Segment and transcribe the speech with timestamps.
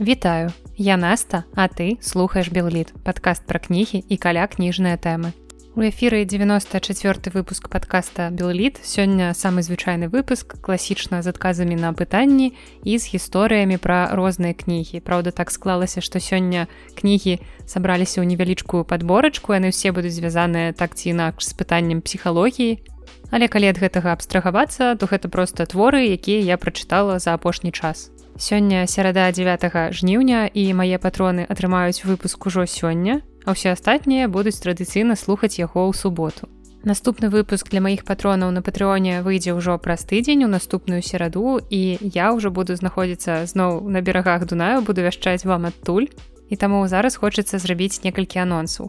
[0.00, 5.36] Вітаю, я Наста, а ты слухаеш Белліт, падкаст пра кнігі і каля кніжныя тэмы.
[5.76, 12.56] У эфіры 94 выпуск подкаста Белліт сёння самы звычайны выпуск класічна з адказамі на пытанні
[12.80, 15.04] і з гісторыямі пра розныя кнігі.
[15.04, 16.64] Праўда, так склалася, што сёння
[16.96, 17.36] кнігі
[17.68, 22.80] сабраліся ў невялічкую падборачку, яны ўсе будуць звязаныя так ці інакш з пытаннем псіхалогіі.
[23.28, 28.08] Але калі ад гэтага абстрагавацца, то гэта проста творы, якія я прачытала за апошні час.
[28.40, 34.56] Сёння серада 9 жніўня і мае патроны атрымаюць выпуск ужо сёння, а ўсе астатнія будуць
[34.64, 36.48] традыцыйна слухаць яго ў суботу.
[36.80, 42.00] Наступны выпуск для маіх патронаў на патрыоне выйдзе ўжо праз тыдзень у наступную сераду і
[42.00, 46.08] я ўжо буду знаходзіцца зноў на берагах Дунаю, буду вяшчаць вам адтуль.
[46.48, 48.88] І таму зараз хочацца зрабіць некалькі анонсаў.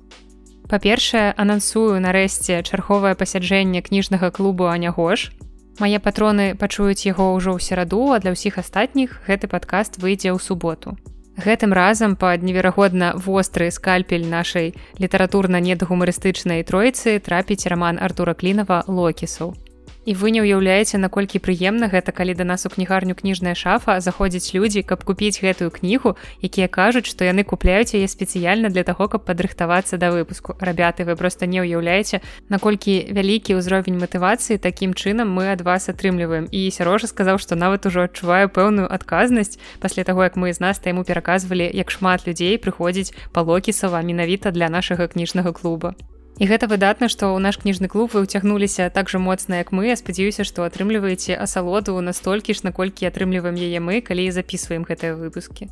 [0.72, 5.36] Па-першае, анансую нарэшце чарговае пасяджэнне кніжнага клубу Анягош,
[5.80, 10.40] Мае патроны пачуюць яго ўжо ў сераду, а для ўсіх астатніх гэты падкаст выйдзе ў
[10.42, 10.98] суботу.
[11.40, 19.56] Гэтым разам пад неверагодна востры скальпель нашай літаратурна-недагумарыстычнай тройцы трапіць раман Артура Клінова Локісу.
[20.02, 24.50] І вы не ўяўляеце, наколькі прыемна гэта, калі да нас у кнігарню кніжная шафа заходзяць
[24.58, 29.30] людзі, каб купіць гэтую кнігу, якія кажуць, што яны купляюць яе спецыяльна для таго, каб
[29.30, 30.58] падрыхтавацца да выпуску.
[30.58, 36.50] Рабяты, вы проста не ўяўляеце, наколькі вялікі ўзровень матывацыі такім чынам мы ад вас атрымліваем.
[36.50, 40.82] І сярожа сказаў, што нават ужо адчуваю пэўную адказнасць пасля таго, як мы з нас
[40.82, 45.94] яму пераказвалі, як шмат людзей прыходзіць палокісава менавіта для нашага кніжнага клуба.
[46.40, 49.92] І гэта выдатна, што ў наш кніжны клуб вы ўцягнуліся так жа моцна, як мы,
[49.92, 55.68] я спадзяюся, што атрымліваеце асалоду настолькі ж, наколькі атрымліваем яе мы, калі записываем гэтыя выпускі.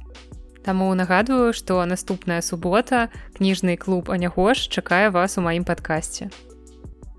[0.65, 3.07] Таму нагадваю, што наступная субота
[3.39, 6.29] кніжны клуб Анягош чакае вас у маім падкасці.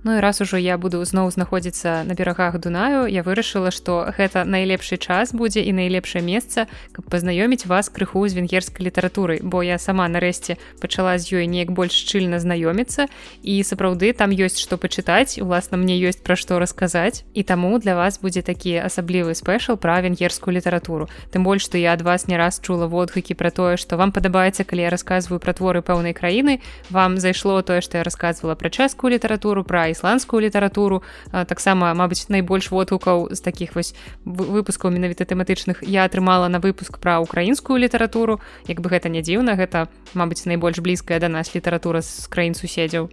[0.02, 4.48] Ну і раз ужо я буду зноў знаходзіцца на берагах Дунаю, я вырашыла, што гэта
[4.48, 9.76] найлепшы час будзе і найлепшае месца, каб пазнаёміць вас крыху з венгерскай літаратурай, бо я
[9.76, 13.12] сама нарэшце пачала з ёй неяк больш шчыльна знаёміцца
[13.44, 17.28] і сапраўды там ёсць што пачытаць, уласна мне ёсць пра што расказаць.
[17.36, 21.12] І таму для вас будзе такі асаблівы спешл пра венгерскую літаратуру.
[21.28, 24.64] Тым больш, што я ад вас не раз чула водгукі пра тое, што вам падабаецца,
[24.64, 29.12] калі я расказваю пра творы пэўнай краіны, вам зайшло тое, што я расказвала пра чэшскую
[29.12, 36.04] літаратуру, пра ісландскую літаратуру таксама мабыць найбольш водгукаў з такіх вось выпускаў менавіта тэматычных я
[36.04, 41.18] атрымала на выпуск пра украінскую літаратуру як бы гэта не дзіўна гэта мабыць найбольш блізкая
[41.18, 43.10] да нас літаратура з краін суседзяў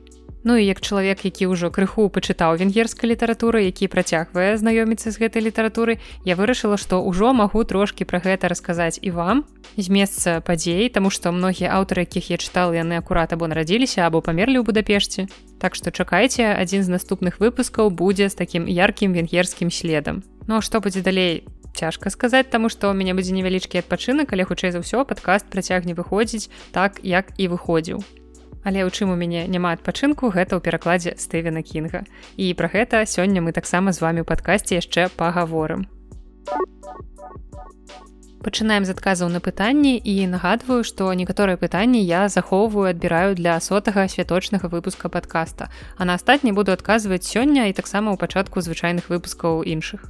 [0.47, 5.43] Ну і як чалавек, які ўжо крыху пачытаў венгерскай літаратуры, які працягвае знаёміцца з гэтай
[5.43, 9.43] літаратуры, я вырашыла, што ўжо магу трошкі пра гэта расказаць і вам
[9.75, 14.23] з месца падзей, таму што многія аўтары, якіх я чытал, яны акурат або нарадзіліся або
[14.23, 15.27] памерлі ў Будапешце.
[15.57, 20.23] Так што чакайце, адзін з наступных выпускаў будзе з такім яркім венгерскім следам.
[20.47, 21.43] Ну а што будзе далей?
[21.77, 25.93] Цяжка сказаць, таму што ў мяне будзе невялічкі адпачынак, але хутчэй за ўсё падкаст працягне
[25.93, 28.01] выходзіць так, як і выходзіў
[28.67, 32.03] але ў чым у мяне няма адпачынку гэта ў перакладзе стывена кінга
[32.35, 35.87] і пра гэта сёння мы таксама з вами ў падкасці яшчэ пагаворым
[38.47, 44.07] пачынаем з адказаў на пытанні і нагадваю што некаторыя пытанні я захоўваю адбіраю для сотага
[44.07, 45.67] святочнага выпуска падкаста.
[45.97, 50.07] А на астатні буду адказваць сёння і таксама ў пачатку звычайных выпускаў іншых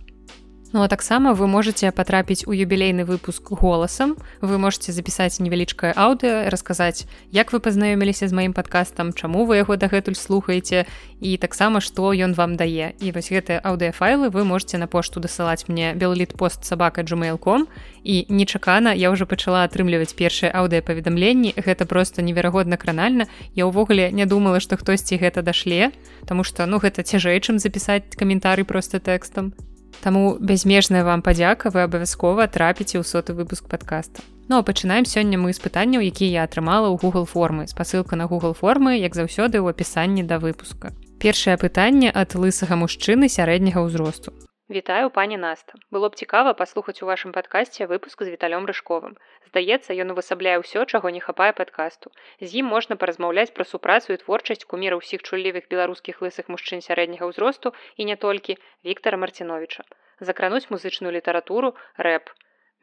[0.74, 4.18] Ну а таксама вы можете патрапіць у юбілейны выпуск голасам.
[4.42, 9.80] Вы можете запісаць невялічкае аўдыо, расказаць, як вы пазнаёміліся з маім падкастам, чаму вы яго
[9.80, 10.84] дагэтуль слухаеце
[11.24, 12.92] і таксама што ён вам дае.
[13.00, 17.68] І вось гэтыя аўдыафайлы вы можете на пошту дасылаць мне белліт пост сабака gmail.com
[18.04, 21.56] і нечакана я ўжо пачала атрымліваць першыя аўдыапаведамленні.
[21.56, 23.32] Гэта просто неверагодна кранальна.
[23.56, 25.96] Я ўвогуле не думала, што хтосьці гэта дашле,
[26.28, 29.56] Таму што ну гэта цяжэй, чым запісаць каментары проста тэкстам.
[30.02, 34.22] Таму бязмежная вам падзяка вы абавязкова трапіце ў соты выпуск подкаста.
[34.48, 37.68] Ну а пачынаем сёння мы з пытанняў, якія я атрымала ў Google формы.
[37.68, 40.96] Спасылка на Google формы, як заўсёды ў апісанні да выпуска.
[41.20, 44.32] Першае пытанне ад лысага мужчыны сярэдняга ўзросту.
[44.70, 45.74] Вітаю пані Наста.
[45.92, 49.14] Было б цікава паслухаць у вашым падкасці выпуск з віталём рыжковым.
[49.48, 52.12] Здаецца, ён увасабляе ўсё, чаго не хапае падкасту.
[52.44, 57.32] З ім можна паразмаўляць пра супрацу і творчасць куміра ўсіх чуллівых беларускіх лысых мужчын сярэдняга
[57.32, 59.88] ўзросту і не толькі Віктора Марціновича.
[60.20, 62.28] Закрануць музычную літаратуру, рэп.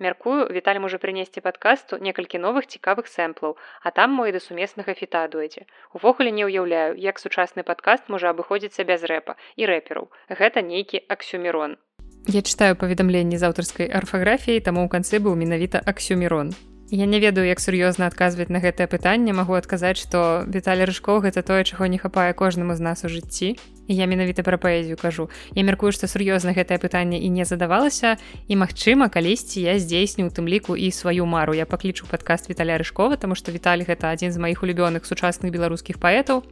[0.02, 5.22] Мяркую, Віталь можа прынесці падкасту некалькі новых цікавых сэмплаў, а там мой да сумеснага фіта
[5.30, 5.70] дойдзе.
[5.94, 10.10] Увогуле не ўяўляю, як сучасны падкаст можа абыходзіцца без рэпа і рэпераў.
[10.26, 11.78] Гэта нейкі аксюмерон.
[12.26, 16.50] Я чытаю паведамленні з аўтарскай арфаграфіяй, таму ў канцы быў менавіта аксюмерон.
[16.90, 21.46] Я не ведаю, як сур'ёзна адказваць на гэтае пытанне, магу адказаць, што Віталій рыжкоў гэта
[21.46, 23.54] тое, чаго не хапае кожнаму з нас у жыцці.
[23.88, 25.28] Я менавіта пра паэзію кажу.
[25.54, 28.16] Я мяркую што сур'ёзна гэтае пытанне і не задавалася
[28.48, 31.54] і магчыма калісьці я здзейсню у тым ліку і сваю мару.
[31.54, 36.00] Я паклічу падкаст віталя рыжкова тому што віталь гэта адзін з маіх улюбёных сучасных беларускіх
[36.00, 36.42] паэтаў.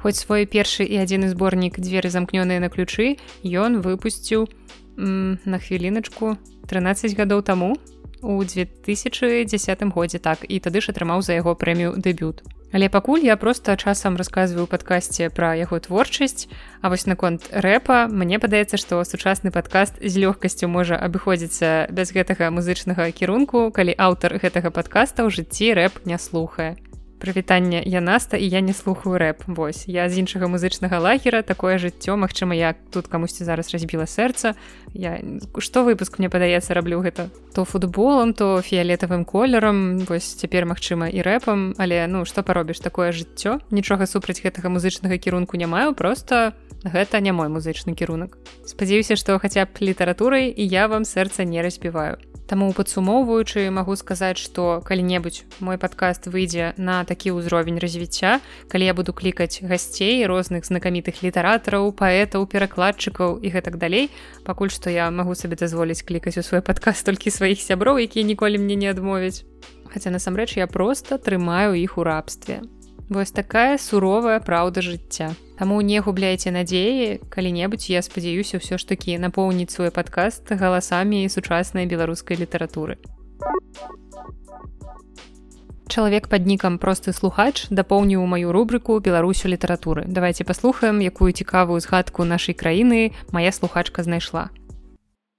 [0.00, 4.48] Хоць свой першы і адзіны зборнік дзверы замкнёныя на ключы ён выпусціў
[4.96, 6.36] на хвіліначку
[6.68, 7.76] 13 гадоў таму
[8.22, 12.44] у 2010 годзе так і тады ж атрымаў за яго прэмію дэбют.
[12.72, 16.46] Але пакуль я просто часам расказваю ў падкасці пра яго творчасць,
[16.80, 22.48] А вось наконт рэпа мне падаецца, што сучасны падкаст з лёгкасцю можа абыходзіцца без гэтага
[22.48, 26.80] музычнага кірунку, калі аўтар гэтага падкаста ў жыцці рэп не слухае
[27.20, 29.44] прывітанне я наста і я не слухаю рэп.
[29.46, 34.56] Восьось я з іншага музычнага лагера такое жыццё Мачыма я тут камусьці зараз разбіла сэрца.
[34.96, 35.20] Я
[35.58, 41.20] што выпуск мне падаецца раблю гэта то футболам то фіялетавым колерам вось цяпер магчыма і
[41.20, 41.76] рэпам.
[41.76, 43.60] Але ну што паробіш такое жыццё.
[43.70, 48.38] Нічога супраць гэтага музычнага кірунку не маю просто гэта не мой музычны кірунак.
[48.64, 52.16] Спадзяюся што хаця б літаратурай і я вам сэрца не разбіваю.
[52.50, 58.38] Таму падсумоўваючы магу сказаць, што калі-небудзь мой падкаст выйдзе на такі ўзровень развіцця,
[58.70, 64.14] калі я буду клікаць гасцей розных знакамітых літаратараў, паэтаў, перакладчыкаў і гэтак далей.
[64.46, 68.62] Пакуль што я магу сабе дазволіць клікаць у свой падкаст толькі сваіх сяброў, якія ніколі
[68.62, 69.42] мне не адмовяць.
[69.90, 72.62] Хаця насамрэч я проста трымаю іх у рабстве.
[73.10, 75.34] Вось такая суровая праўда жыцця.
[75.58, 81.90] Таму не губляйце надзеі, калі-небудзь я спадзяюся ўсё ж такі напоўніць свой падкаст галасамі сучаснай
[81.90, 83.02] беларускай літаратуры.
[85.90, 90.04] Чалавек пад нікам просты слухач дапоўніў маю рубрыку беларусю літаратуры.
[90.06, 94.50] Давайте паслухаем, якую цікавую згадку нашай краіны моя слухачка знайшла.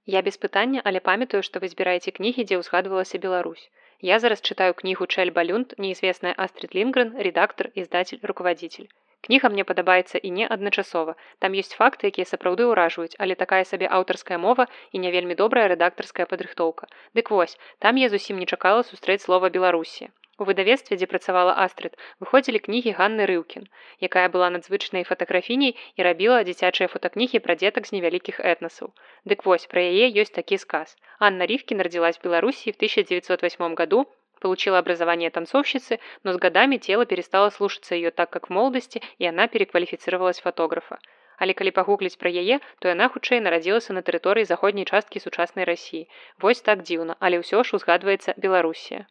[0.04, 3.64] Я без пытання, але памятаю, што вы збіраеце кнігі, дзе ўзгадвалася Беларусь.
[4.04, 8.92] Я зараз читаю книгу Чель Балюнт, неизвестная Астрид Лингрен, редактор, издатель, руководитель.
[9.24, 11.16] Кніга мне падабаецца і не адначасова.
[11.38, 15.68] Там ёсць факты, якія сапраўды ўражваюць, але такая сабе аўтарская мова і не вельмі добрая
[15.72, 16.92] рэдактарская падрыхтоўка.
[17.16, 20.12] Дык вось, там я зусім не чакала сустрэць слова Беларусі.
[20.42, 21.92] У выдавецтве, дзе працавала Астрыд,
[22.22, 23.66] выходзілі кнігі Ганны Рыўкін,
[24.06, 28.90] якая была надзвычнай фотаграфіняй і рабіла дзіцячыя фотакнігі пра дзетак з невялікіх этнасаў.
[29.32, 30.96] Дык вось пра яе ёсць такі сказ.
[31.28, 34.02] Анна Рівкін родилась в Беларуси в 1908 году,
[34.40, 39.26] получила образование танцовщицы, но с годами тело перестало слушаться ее так, как в молодости, и
[39.26, 40.98] она переквалифицировалась в фотографа.
[41.38, 46.08] Але калі пагугліць пра яе, то яна хутчэй нарадзілася на тэрыторыі заходняй часткі сучаснай рассіі.
[46.42, 49.06] Вось так дзіўна, але ўсё ж узгадваецца Беларусія.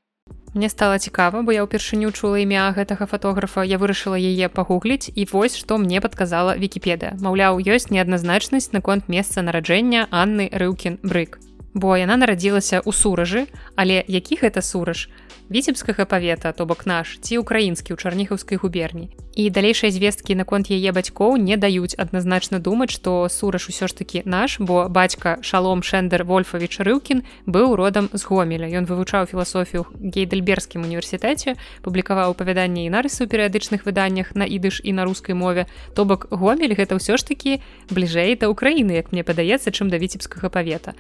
[0.54, 5.24] Мне стала цікава, бо я ўпершыню чула імя гэтага фатографа, я вырашыла яе пагугліць і
[5.32, 7.16] вось што мне падказала Вкіпедыя.
[7.24, 11.40] Маўляў, ёсць неадназначнасць наконт месца нараджэння Анны Рыўкін Брык.
[11.74, 15.10] Бо яна нарадзілася ў суражы, але які гэта сураж?
[15.52, 19.12] віцебскага павета то бок наш ці украінскі ў чарніхаўскай губерні.
[19.36, 24.24] І далейшыя звесткі наконт яе бацькоў не даюць адназначна думаць што сураж усё ж такі
[24.24, 28.72] наш бо бацька шалом шендер вольфавіч рыўкін быў родам з гомеля.
[28.72, 34.96] Ён вывучаў філасофію гейдельбергскім універсітэце публікаваў апавяданні і нарысы ў перыядычных выданнях на ідыш і
[34.96, 35.68] на рускай мове.
[35.96, 37.60] То бок гомель гэта ўсё ж такі
[37.92, 40.96] бліжэй да ўкраіны як мне падаецца чым да віцебскага павета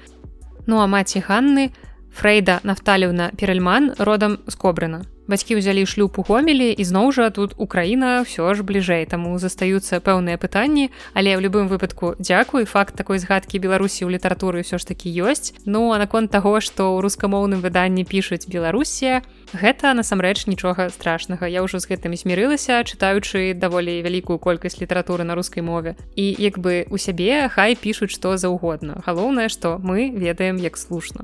[0.72, 1.74] Ну а маці Ганны
[2.16, 5.02] Фрейда Нафталіўна Перельман родам з кобрына.
[5.32, 10.04] Бацькі ўзялі шлюб у гомелі і зноў жа тут Украіна ўсё ж бліжэй, таму застаюцца
[10.04, 14.84] пэўныя пытанні, але ў любым выпадку дзякуй факт такой згадкі Беларусі ў літаратуры ўсё ж
[14.92, 15.56] такі ёсць.
[15.64, 19.24] Ну а наконт таго, што ў рускамоўным выданні пішуць Беларусія,
[19.56, 21.48] гэта насамрэч нічога страшнага.
[21.48, 25.96] Я ўжо з гэтым змірылася, чытаючы даволі вялікую колькасць літаратуры на рускай мове.
[26.20, 29.00] І як бы у сябе хай пішуць што заўгодна.
[29.08, 31.24] Галоўнае, што мы ведаем як слушна.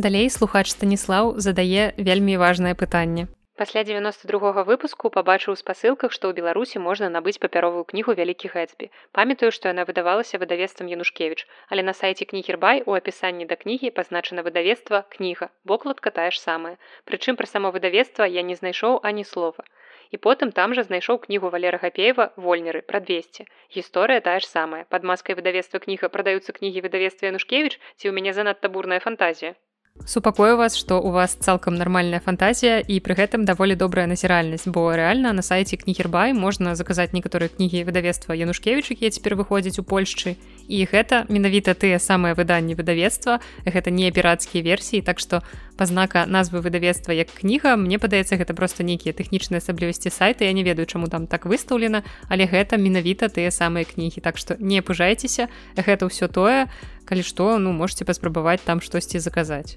[0.00, 3.26] Далей слухач Станіслаў задае вельмі важнае пытанне.
[3.60, 8.88] Пасля 92 выпуску пабачыў у спасылках, што ў Беларусі можна набыць папяровую кнігу вялікі гэтсбі.
[9.18, 14.40] Памятаю, што яна выдавалася выдавецтвам Янушкевіч, але на сайце кнігербай у апісанні да кнігі пазначана
[14.48, 16.74] выдавецтва кніга, вокладка тая ж самая.
[17.04, 19.68] Прычым пра само выдавецтва я не знайшоў ані слова.
[20.16, 23.44] І потым там жа знайшоў кнігу валера гапеева вольнеры пра 200
[23.76, 28.32] гісторыя тая ж самая под маскай выдавецтва кніга прадаюцца кнігі выдавецтва янушкевич ці ў мяне
[28.32, 29.60] занадта бурная фантазія
[30.06, 34.90] супакою вас што у вас цалкам нармальная фантазія і пры гэтым даволі добрая назіральнасць бо
[34.96, 40.36] рэальна на сайце кнігербай можна заказаць некаторыя кнігі выдавецтва янушкевич якія цяпер выходзяць у польшчы.
[40.66, 43.40] І гэта менавіта тыя самыя выданні выдавецтва.
[43.66, 45.42] Гэта не пірацкія версіі так што
[45.76, 50.44] пазнака назвы выдавецтва як кніга мне падаецца гэта просто нейкія тэхнічныя асаблівасці сайта.
[50.44, 54.20] Я не ведаю чаму там так выстаўлена але гэта менавіта тыя самыя кнігі.
[54.20, 56.66] Так што не пужайцеся гэта ўсё тое
[57.10, 59.76] калі што ну можете паспрабаваць там штосьці заказаць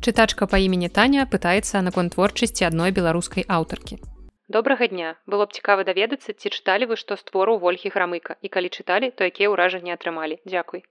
[0.00, 3.98] чытачка па імені таня пытаецца наконт творчасці адной беларускай аўтаркі
[4.48, 5.16] добрага дня.
[5.26, 9.28] Было б цікава даведацца ці чыталі вы што створу ольгі грамыка і калі чыталі то
[9.28, 10.40] якія ўражанні атрымалі.
[10.48, 10.84] Дзякуй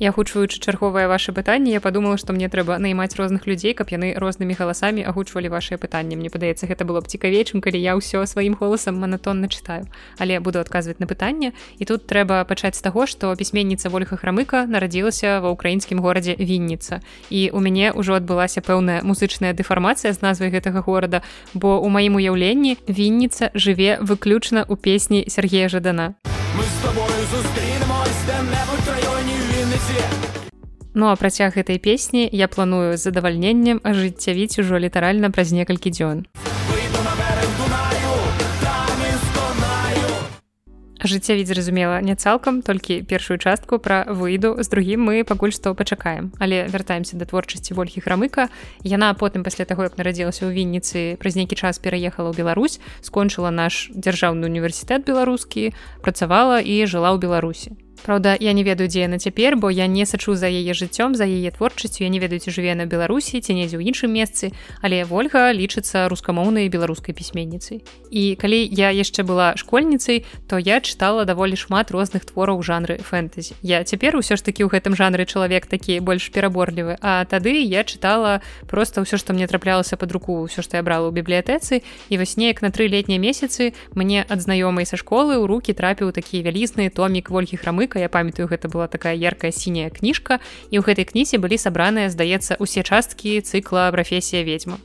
[0.00, 4.14] Я гучваючы чарговае ваше пытанне я подумала што мне трэба наймаць розных людзей каб яны
[4.14, 6.14] рознымі галасамі агучвалі ваши пытанні.
[6.14, 9.90] Мне падаецца гэта было б цікавейчым калі я ўсё сваім голасам манатонна чытаю.
[10.22, 11.50] Але буду адказваць на пытанне.
[11.82, 17.02] І тут трэба пачаць з таго што пісьменніца ольга храмыка нарадзілася ва ўкраінскім горадзе вінніца.
[17.26, 21.26] І у мяне ўжо адбылася пэўная музычная дэфармацыя з назвай гэтага горада
[21.58, 26.14] бо у маім уяўленні вінніца жыве выключна ў песні Сергея жадана.
[26.54, 27.77] Мы с тобой зустрінемось
[30.98, 36.26] Ну а працяг гэтай песні я планую з задавальненнем ажыццявіць ужо літаральна праз некалькі дзён.
[40.98, 46.34] Ажыццявіць зразумела не цалкам толькі першую частку пра выйду з другім мы пакуль што пачакаем.
[46.42, 48.50] Але вяртаемся да творчасці ольгі храмыка.
[48.82, 53.54] Яна потым пасля таго як нарадзілася ў вінніцы праз нейкі час пераехала ў Беларусь скончыла
[53.54, 55.70] наш дзяржаўны універсітэт беларускі
[56.02, 60.06] працавала і жыла ў беларусі Праўда, я не ведаю, дзе яна цяпер, бо я не
[60.06, 63.54] сачу за яе жыццём за яе творчасцю, я не ведаю, ці жыве на Беларусі, ці
[63.54, 67.82] недзе ў іншым месцы, але Вольга лічыцца рускамоўнай беларускай пісьменніцай.
[68.10, 73.58] І калі я яшчэ была школьніцай, то я чытала даволі шмат розных твораў жанры фэнтэзі.
[73.62, 76.96] Я цяпер усё ж такі ў гэтым жанры чалавек такі больш пераборлівы.
[77.02, 78.40] А тады я чытала
[78.70, 82.36] просто ўсё, што мне траплялася под руку ўсё, што я брала ў бібліятэцы і вось
[82.36, 86.88] неяк на тры летнія месяцы мне ад знаёмай са школы ў руки трапіў такі вялізны
[86.94, 90.40] томік ольгі храмы чалавека я памятаю гэта была такая яркая сіняя кніжка
[90.70, 94.76] і ў гэтай кнізе былі сабраныя здаецца усе часткі цыкла прафесія ведьма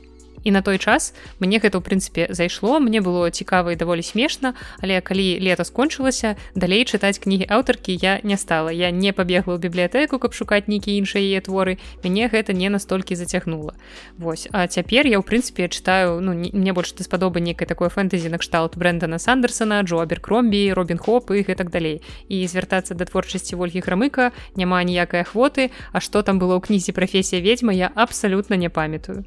[0.44, 2.78] і на той час мне гэта ў прынцыпе зайшло.
[2.78, 8.20] Мне было цікава і даволі смешна але калі лета скончылася далей чытаць кнігі аўтаркі я
[8.22, 8.70] не стала.
[8.70, 11.80] Я не пабегла ў бібліятэку каб шукаць нейкія іншыя яе творы.
[12.04, 13.74] Мяне гэта не настолькі зацягнула.
[14.18, 14.48] Вось.
[14.52, 18.76] А цяпер я ў прынцыпе чытаю ну не, мне больш даспадобы некай такой фэнтэзі накшталт
[18.76, 22.04] брэндана сандерсона джо аберкромбі робін хоп і гэтак далей.
[22.28, 25.70] І звяртацца да творчасці ольгі грамыка няма ніякай ахвоты.
[25.92, 29.24] А што там было ў кнізе прафесія ведьма я абсалютна не памятаю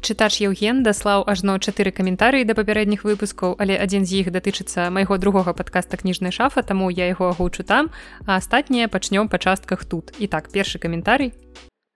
[0.00, 5.18] чытач Еўген даслаў ажно чатыры каментарыі да папярэдніх выпускаў, але адзін з іх датычыцца майго
[5.18, 7.90] другога падкаста кніжнай шафа, таму я яго агучу там,
[8.26, 10.12] а астатнія пачнём па частках тут.
[10.18, 11.32] І так першы каментарый.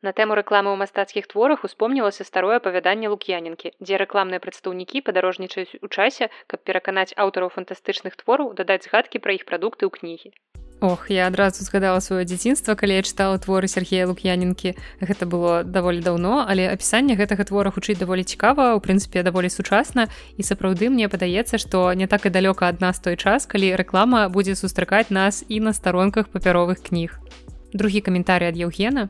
[0.02, 5.86] На тэму рэкламы ў мастацкіх творах успомнілася старое апавяданне лук'янінкі, дзе рэкламныя прадстаўнікі падарожнічаюць у
[5.86, 10.34] часе, каб пераканаць аўтараў фантастычных твораў дадаць згадкі пра іх прадукты ў кнігі.
[10.82, 14.74] Ох, я адразу згадала сваё дзяцінства, калі я чытала творы Сергея Лук'янінкі.
[14.98, 20.10] Гэта было даволі даўно, але апісанне гэтага твора хутчэй даволі цікава, у прынцыпе даволі сучасна
[20.34, 24.26] і сапраўды мне падаецца, што не так і далёка ад нас той час, калі рэклама
[24.26, 27.14] будзе сустракаць нас і на старонках папяровых кніг.
[27.70, 29.06] Другі каментарый ад Еўгена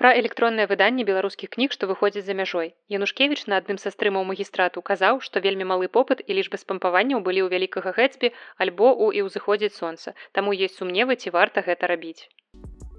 [0.00, 2.72] пра электроннае выданне беларускіх кніг што выходзіць за мяжой.
[2.96, 7.42] Янушкевич на адным са стрымаў магістрату казаў што вельмі малы попыт і лічбы спампаванняў былі
[7.42, 8.32] ў вялікага гэцбі
[8.66, 12.30] альбо у і ўзыходзіць сонца таму есть сумневы ці варта гэта рабіць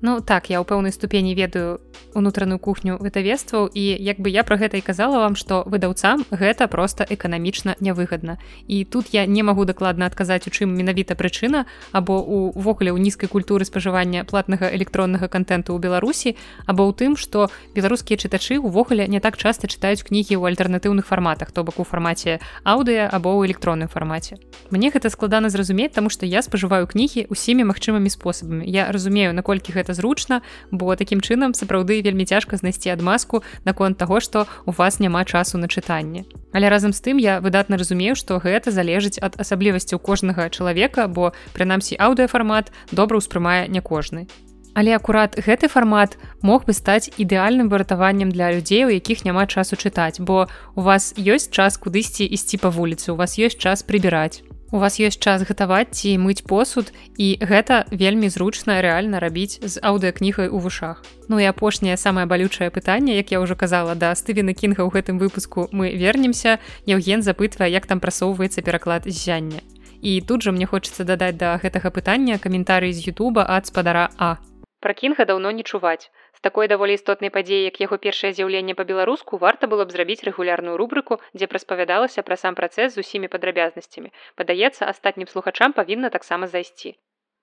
[0.02, 1.80] Ну так я ў пэўнай ступені ведаю
[2.16, 6.68] унутраную кухню вытавестваў і як бы я пра гэта і казала вам што выдаўцам гэта
[6.68, 8.40] просто эканамічна нявыгадна.
[8.68, 13.30] І тут я не магу дакладна адказаць у чым менавіта прычына або увогуле ў нізкай
[13.30, 19.20] культуры спажывання платнага электроннага контенту ў беларусі або ў тым што беларускія чытачы увогуле не
[19.20, 23.92] так часта чытаюць кнігі ў альтэрнатыўных фарматах то бок у фармаце аўдыа або ў электронным
[23.92, 24.40] фармаце.
[24.72, 28.66] Мне гэта складана зразумець таму што я спажываю кнігі усімі магчымымі спосабамі.
[28.66, 30.42] Я разумею наколькі гэта гэта зручна
[30.72, 35.58] бо такім чынам сапраўды вельмі цяжка знайсці адмазку наконт таго што у вас няма часу
[35.58, 36.26] на чытанне.
[36.54, 41.34] Але разам з тым я выдатна разумею што гэта залежыць ад асаблівасцяў кожнага чалавека бо
[41.54, 44.30] прынамсі аўдыафармат добра ўспрымае не кожны.
[44.78, 46.16] Але акурат гэты фармат
[46.46, 51.18] мог бы стаць ідэальным выратаваннем для людзей, у якіх няма часу чытаць, бо у вас
[51.18, 55.44] ёсць час кудысьці ісці па вуліцы, у вас ёсць час прыбіраць у вас ёсць час
[55.48, 61.04] гатаваць ці мыць посуд і гэта вельмі зручна рэальна рабіць з аўдыакнігай у вушах.
[61.28, 65.18] Ну і апошняе самае балючае пытанне як я ўжо казала да стывена кінга ў гэтым
[65.18, 66.60] выпуску мы вернемся.
[66.86, 69.62] Яўген запытвае як там прасоўваецца пераклад зяння
[70.02, 74.38] і тут жа мне хочацца дадаць да гэтага пытання каментарый з Ютуба ад спадара а.
[74.80, 79.40] Пра кінга даўно не чуваць З такой даволі істотнай падзеі, як яго першае з'яўленне па-беларуску
[79.42, 84.14] варта было б зрабіць рэгулярную рубрыку, дзе распавядалася пра сам працэс з усімі падрабязнасцямі.
[84.40, 86.96] Падаецца, астатнім слухачам павінна таксама зайсці.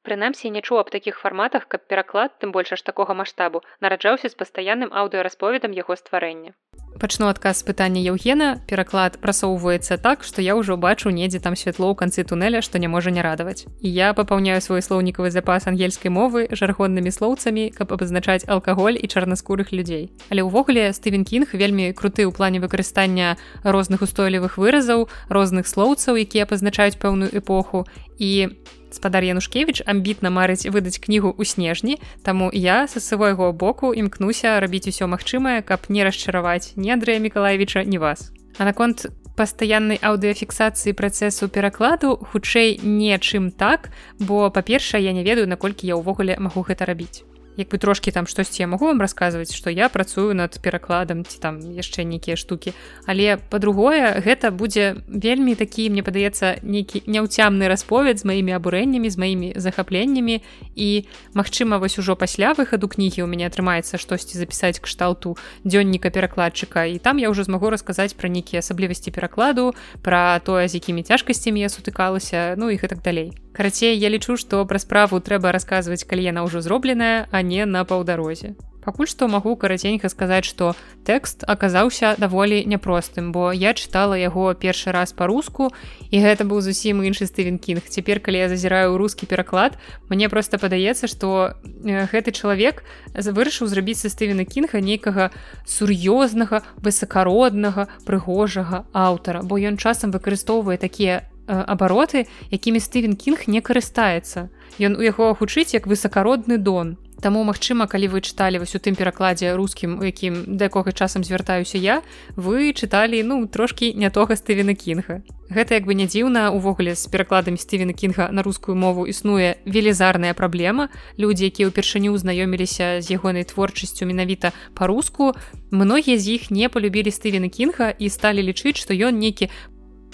[0.09, 4.38] Прынамсі не чуў аб такіх фарматах, каб пераклад, тым больш аж такога маштабу, нараджаўся з
[4.43, 6.57] пастаянным аўдыорасповедам яго стварэння.
[7.00, 11.95] Пачну адказ пытання Еўгена пераклад прасоўваецца так што я ўжо бачу недзе там святло ў
[11.95, 13.67] канцы тунеля што не можа не радаваць.
[13.81, 20.11] Я папаўняю свой слоўнікавы запас ангельскай мовы жаргоннымі слоўцамі каб абазначаць алкаголь і чарнаскурых людзей.
[20.31, 26.47] Але ўвогуле стывен кінг вельмі круты ў плане выкарыстання розных устойлівых выразаў розных слоўцаў якія
[26.47, 27.87] пазначаюць пэўную эпоху.
[28.19, 28.49] І
[28.90, 34.88] спадар янушкевич амбітна марыць выдаць кнігу ў снежні таму я са свайго боку імкнуся рабіць
[34.88, 38.33] усё магчымае каб не расчараваць ні Андрэя міколаевича не вас.
[38.59, 45.87] А наконт пастаяннай аўдыафіксацыі працэсу перакладу хутчэй нечым так бо па-першае я не ведаю наколькі
[45.87, 47.23] я ўвогуле магу гэта рабіць
[47.57, 51.39] як бы трошки там штосьці я могу вам расказваць что я працую над перакладам ці
[51.41, 52.73] там яшчэ нейкія штукі.
[53.07, 59.17] Але по-другое гэта будзе вельмі такі мне падаецца нейкі няўцямны расповед з маімі абурэннямі з
[59.17, 60.43] маімі захапленнямі.
[60.77, 66.87] І Мачыма вось ужо пасля выхаду кнігі у мяне атрымаецца штосьці запісаць кшталту дзённіка перакладчыка.
[66.87, 69.73] І там я ўжо змагу расказаць пра нейкія асаблівасці перакладу
[70.03, 74.61] пра тое з якімі цяжкасцямі я сутыкалася ну і гэтак далей карацей я лічу што
[74.69, 78.53] пра справу трэба расказваць калі яна ўжо зробленая а не на паўдарозе.
[78.87, 80.77] Пакуль што магу караценька сказаць што
[81.09, 85.73] тэкст аказаўся даволі няпростым бо я чытала яго першы раз па-руску
[86.13, 89.81] і гэта быў зусім іншы стывен кінг цяпер калі я зазіраю рускі пераклад
[90.13, 92.85] мне просто падаецца што гэты чалавек
[93.17, 95.33] вырашыў зрабіць са стывена кінга нейкага
[95.65, 104.49] сур'ёзнага высакароднага прыгожага аўтара бо ён часам выкарыстоўвае такія абароты якімі стывен кінг не карыстаецца.
[104.79, 106.97] Ён у яго гучыць як высакародны дон.
[107.17, 111.25] Таму магчыма калі вы чыталі вось у тым перакладзе рускім у якім да якога часам
[111.25, 112.03] звяртаюся я
[112.37, 115.25] вы чыталі ну трошкі не тога стывена кінга.
[115.49, 120.35] Гэта як бы не дзіўна увогуле з перакладамі стывена кінга на рускую мову існуе велізарная
[120.35, 120.88] праблема.
[121.17, 125.33] Людзі якія ўпершыню знаёміліся з ягонай творчасцю менавіта па-руску
[125.73, 129.49] многія з іх не полюбілі стывена кінга і сталі лічыць што ён нейкі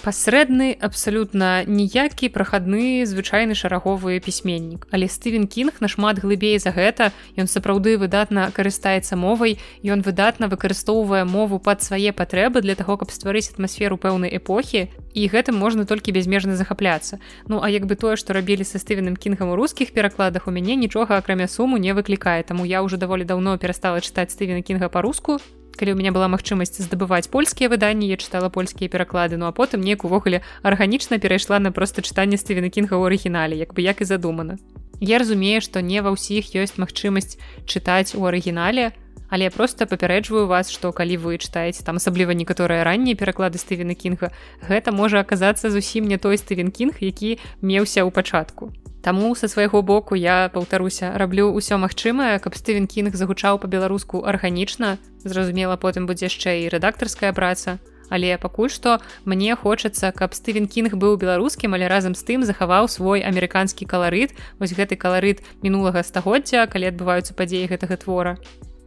[0.03, 4.91] пасрэдны абсалютна ніякі прахадны звычайны шараговы пісьменнік.
[4.91, 7.15] Але стывен кінг нашмат глыбей за гэта.
[7.39, 9.57] Ён сапраўды выдатна карыстаецца мовай.
[9.79, 14.91] Ён выдатна выкарыстоўвае мову пад свае патрэбы для таго каб стварыць атмасферу пэўнай эпохі.
[15.15, 17.23] І гэтым можна толькі бязмежна захапляцца.
[17.47, 20.75] Ну а як бы тое што рабілі са стывеным кінгам у рускіх перакладах у мяне
[20.75, 22.43] нічога акрамя суму не выклікае.
[22.43, 25.39] Таму я ўжо даволі даўно перастала чытаць стывена кінга па-руску
[25.77, 29.81] калі у меня была магчымасць здабываць польскія выданні я чытала польскія пераклады ну а потым
[29.81, 34.05] неяк увогуле арганічна перайшла на проста чытанне стывена кінга ў арыгінале як бы як і
[34.05, 34.57] задумана.
[34.99, 38.93] Я разумею што не ва ўсіх ёсць магчымасць чытаць у арыгінале
[39.33, 43.97] але я просто папярэджваю вас што калі вы чытаеце там асабліва некаторыя раннія пераклады стывена
[43.97, 44.29] кінга
[44.61, 48.69] гэта можа аказацца зусім не той стывен кінг які меўся ў пачатку
[49.03, 54.95] Таму са свайго боку я паўтаруся раблю ўсё магчымае, каб стывен кінг загучаў па-беларуску арганічна.
[55.27, 57.83] Зразумела, потым будзе яшчэ і рэдактарская праца.
[58.07, 62.87] Але пакуль што мне хочацца, каб стывен кінг быў беларускім, але разам з тым захаваў
[62.87, 68.39] свой амерыканскі каларыт, вось гэты каларыт мінулага стагоддзя, калі адбываюцца падзеі гэтага твора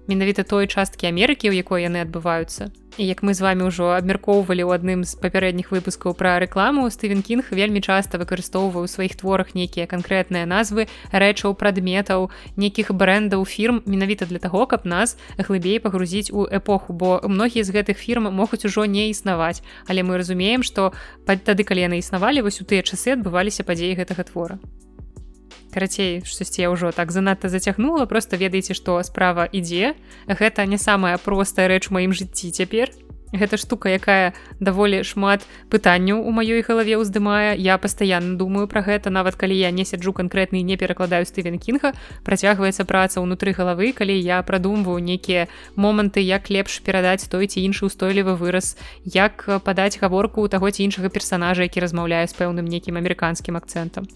[0.09, 2.71] менавіта той часткі Амерыкі, у якой яны адбываюцца.
[2.97, 7.21] І як мы з вами ўжо абмяркоўвалі ў адным з папярэдніх выпускаў пра рэкламу, Стывен
[7.21, 13.85] Кінг вельмі часта выкарыстоўваў у сваіх творах нейкія канкрэтныя назвы рэчаў прадметаў, нейкіх брэндаў фірм
[13.85, 18.65] менавіта для таго, каб нас глыбей пагрузіць у эпоху, бо многія з гэтых фірм могуць
[18.65, 19.61] ужо не існаваць.
[19.85, 20.97] Але мы разумеем, што
[21.29, 24.57] тады калі яны існавалі, вось у тыя часы адбываліся падзеі гэтага твора
[25.73, 29.95] карацей штосьці я ўжо так занадта зацягнула просто ведаеце што справа ідзе.
[30.27, 32.91] Гэта не самая простая рэч маім жыцці цяпер.
[33.35, 37.59] Гэта штука якая даволі шмат пытанняў у маёй галаве ўздымае.
[37.59, 41.93] Я пастаянна думаю пра гэта нават калі я не сяджу канкрэтны не перакладаю стывен кінга
[42.23, 47.91] працягваецца праца ўнутры галавы калі я прадумваю нейкія моманты як лепш перадаць той ці іншы
[47.91, 52.95] устойлівы выраз як падаць гаворку ў таго ці іншага персонажа які размаўляе з пэўным нейкім
[53.03, 54.07] амерыканскім акцэнтам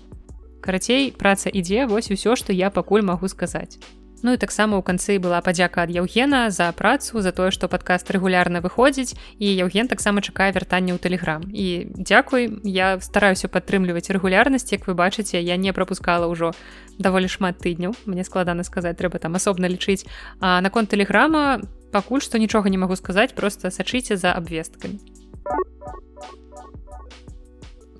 [0.60, 3.80] карацей праца ідзе вось усё што я пакуль магу сказаць.
[4.22, 8.10] Ну і таксама ў канцы была падзяка ад Яўгена за працу за тое што падкаст
[8.12, 11.48] рэгулярна выходзіць і Яўген таксама чакае вяртання ў тэлеграм.
[11.48, 16.52] І дзякуй я стараюся падтрымліваць рэгулярнасць як вы бачыце я не прапускала ўжо
[17.00, 20.04] даволі шмат тыдняў мне складана сказаць трэба там асобна лічыць.
[20.40, 25.00] А наконт тэлеграма пакуль што нічога не магу сказаць просто сачыце за абвесткамі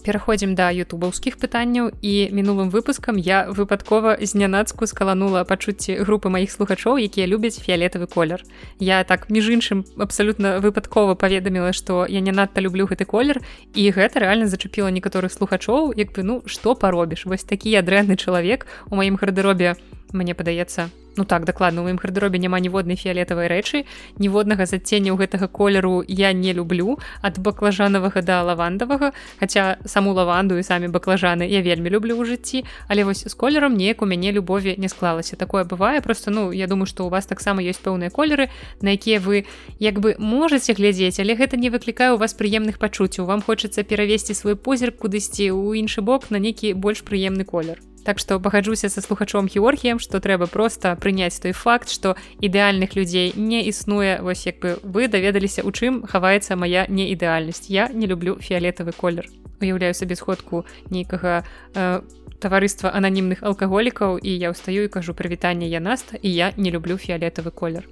[0.01, 6.99] пераходзім да ютубаўскіх пытанняў і мінулым выпускам я выпадкова знянацку скаланула пачуцці групы маіх слухачоў
[6.99, 8.43] якія любяць фіолетавы колер.
[8.79, 13.43] Я так між іншым абсалютна выпадкова паведаміла што я не надта люблю гэты колер
[13.75, 17.27] і гэта рэальна зачапіла некаторых слухачоў як бы ну што паробіш?
[17.27, 19.77] Вось такі дрэнны чалавек у маім гардэробе
[20.13, 23.85] мне падаецца ну так дакладна у маім гардеробе няма ніводнай фіолетавай рэчы
[24.18, 29.12] ніводнага задцення ў гэтага колеру я не люблю ад баклажанавага да лавандавага.
[29.40, 32.64] Хаця саму лаванду і самі баклажаны я вельмі люблю ў жыцці.
[32.88, 35.37] Але вось з колерам неяк у мяне любові не склалася.
[35.37, 36.01] Такое бывае.
[36.01, 38.49] Просто ну я думаю что у вас таксама ёсць пэўныя колеры
[38.81, 39.46] на якія вы
[39.79, 43.27] як бы можете глядзець але гэта не выклікае у вас прыемных пачуццяў.
[43.27, 48.19] Вам хочацца перавесці свой позірк кудысьці ў іншы бок на нейкі больш прыемны колер Так
[48.19, 53.61] што пагаджуся са слухачом георгіем, што трэба проста прыняць той факт, што ідэальных людзей не
[53.69, 57.69] існуе вось як бы вы даведаліся у чым хаваецца моя неідэальнасць.
[57.69, 59.29] Я не люблю фіолетавы колер.
[59.61, 62.01] Уяўляю сабе сходку нейкага э,
[62.41, 66.97] таварыства ананімных алкаголікаў і я ўстаю і кажу прывітанне я наста і я не люблю
[66.97, 67.85] фіолетавы колер.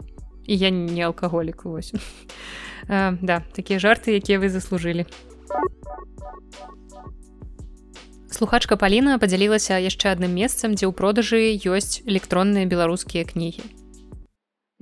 [0.48, 1.92] І я не алкаголік вось.
[2.88, 5.04] э, да, такія жарты, якія вы заслужылі.
[8.28, 13.64] Слухачка Паліна падзялілася яшчэ адным месцам, дзе ў продажы ёсць электронныя беларускія кнігі.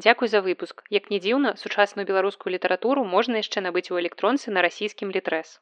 [0.02, 0.82] Дзякуй за выпуск.
[0.90, 5.56] Як не дзіўна, сучасную беларускую літаратуру можна яшчэ набыць у электронцы на расійскім літрэс.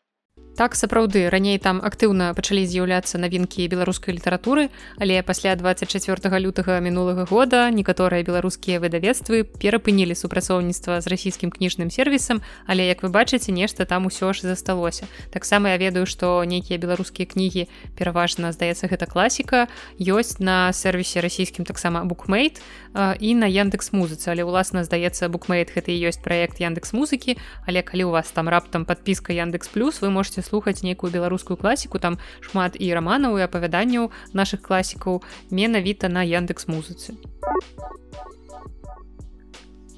[0.55, 4.71] Так сапраўды раней там актыўна пачалі з'яўляцца навінкі беларускай літаратуры,
[5.03, 12.39] але пасля 24 лютага мінулага года некаторыя беларускія выдавецтвы перапынілі супрацоўніцтва з расійскім кніжным сервісам,
[12.71, 15.11] але як вы бачыце нешта там усё ж засталося.
[15.35, 17.67] Таксама я ведаю, што нейкія беларускія кнігі
[17.99, 19.67] пераважна здаецца гэта класіка
[19.99, 22.63] ёсць на сервісе расійскім таксама букмейт
[22.95, 27.83] і на яндекс музыцы, але ўласна здаецца букмейт гэта і ёсць праект яндекс музыкі, але
[27.83, 32.19] калі у вас там раптам подпіска яндекс плюс вы можете слухаць нейкую беларускую класіку там
[32.41, 37.17] шмат і раманаў і апавяданняў наших класікаў менавіта на яндекс музыцы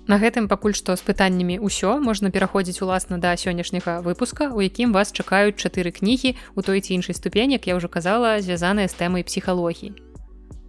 [0.06, 1.98] На гэтым пакуль што з пытаннямі ўсё.
[1.98, 6.94] Можна пераходзіць уласна да сённяшняга выпуска у якім вас чакаюць чатыры кнігі у той ці
[6.94, 10.05] іншай ступенек я ўжо казала звязаныя з тэмай псіхалогіі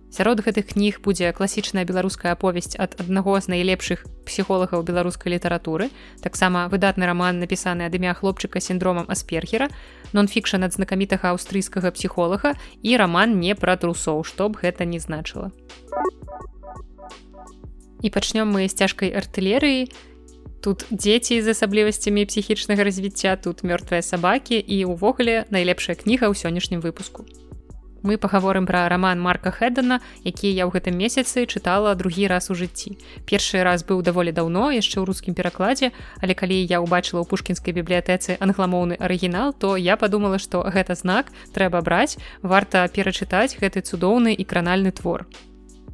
[0.08, 5.92] Сярод гэтых кніг будзе класічная беларуская аповесць ад аднаго з найлепшых псіхолагаў беларускай літаратуры,
[6.24, 9.68] таксама выдатны раман напісаны ад імя хлопчыка сіндромам аспергера,
[10.16, 15.52] нон-фікшн ад знакамітага аўстрыйскага псіхолага і раман не пра трусоў, што б гэта не значыла.
[18.00, 19.92] І пачнём мы з цяжкай артылерыі.
[20.64, 26.80] Тут дзеці з асаблівасцямі псіхічнага развіцця, тут мёртвыя сабакі і ўвогуле найлепшая кніга ў сённяшнім
[26.80, 27.28] выпуску
[28.04, 32.56] мы пагаворым пра раман марка хэддана які я ў гэтым месяцы чытала другі раз у
[32.56, 37.28] жыцці першы раз быў даволі даўно яшчэ ў рускім перакладзе але калі я ўбачыла ў
[37.28, 43.82] пушкінскай бібліятэцы англамоўны арыгінал то я подумала што гэта знак трэба браць варта перачытаць гэты
[43.82, 45.28] цудоўны і кранальны твор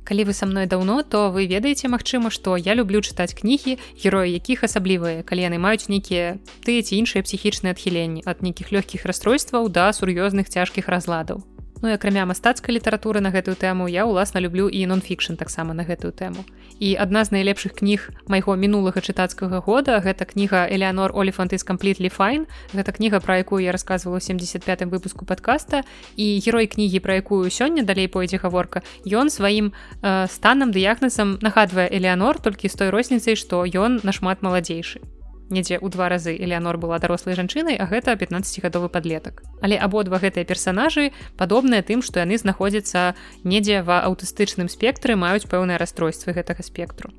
[0.03, 4.35] Калі вы са мной даўно, то вы ведаеце, магчыма, што я люблю чытаць кнігі, героі
[4.35, 6.35] якіх асаблівыя, калі яны маюць нейкія
[6.67, 11.52] тыя ці іншыя псіхічныя адхіленні ад нейкіх лёгкіх расстройстваў да сур'ёзных цяжкіх разладаў.
[11.83, 15.83] Ну і акрамя мастацкай літаратуры на гэтую тэму я ўласна люблю і нон-фікшн таксама на
[15.83, 16.47] гэтую тэму.
[16.79, 22.07] І адна з найлепшых кніг майго мінулага чытацкага года гэта кніга Элеанор Оліфант is completely
[22.07, 22.47] fine.
[22.71, 25.83] Гэта кніга, пра якую я рассказывала 75 выпуску подкаста
[26.15, 28.79] і герой кнігі, пра якую сёння далей пойдзе гаворка.
[29.03, 35.03] Ён сваім э, станам дыягнасам нагадвае Элеанор толькі з той розніцай, што ён нашмат маладзейшы
[35.49, 39.43] недзе ў два разы Элеанор была дарослай жанчынай, а гэта 15гадовы падлетак.
[39.61, 45.77] Але абодва гэтыя персанажы падобныя тым, што яны знаходзяцца недзе ва аўтыстычным спектры маюць пэўныя
[45.77, 47.11] расстройствы гэтага спектру.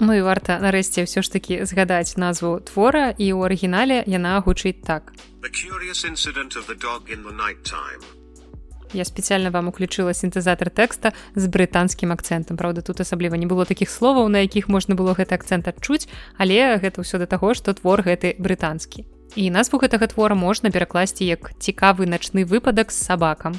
[0.00, 4.84] Ну і варта нарэшце ўсё ж такі згадаць назву твора і ў арыгінале яна гучыць
[4.84, 5.16] так.
[5.40, 8.04] The curious incident of the dog in the night time.
[8.94, 12.54] Я спецыяльна вам уключыла сінтэзатор тэкста з брытанскім акцэнтам.
[12.54, 16.06] Праўда, тут асабліва не было такіх словаў, на якіх можна было гэты акцэнт адчуць,
[16.38, 19.02] але гэта ўсё да таго, што твор гэты брытанскі.
[19.34, 23.58] І назву гэтага твора можна перакласці як цікавы начны выпадак з сабакам.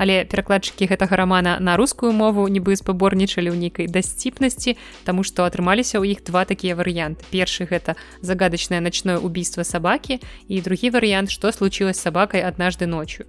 [0.00, 6.00] Але перакладчыкі гэтага рамана на рускую мову нібы спаборнічалі ў нейкай дасціпнасці, таму што атрымаліся
[6.00, 7.24] ў іх два такія варыянты.
[7.32, 13.24] Першы гэта загадачнае начное убийство сабакі і другі варыянт, што случилось сабакай аднажды ночью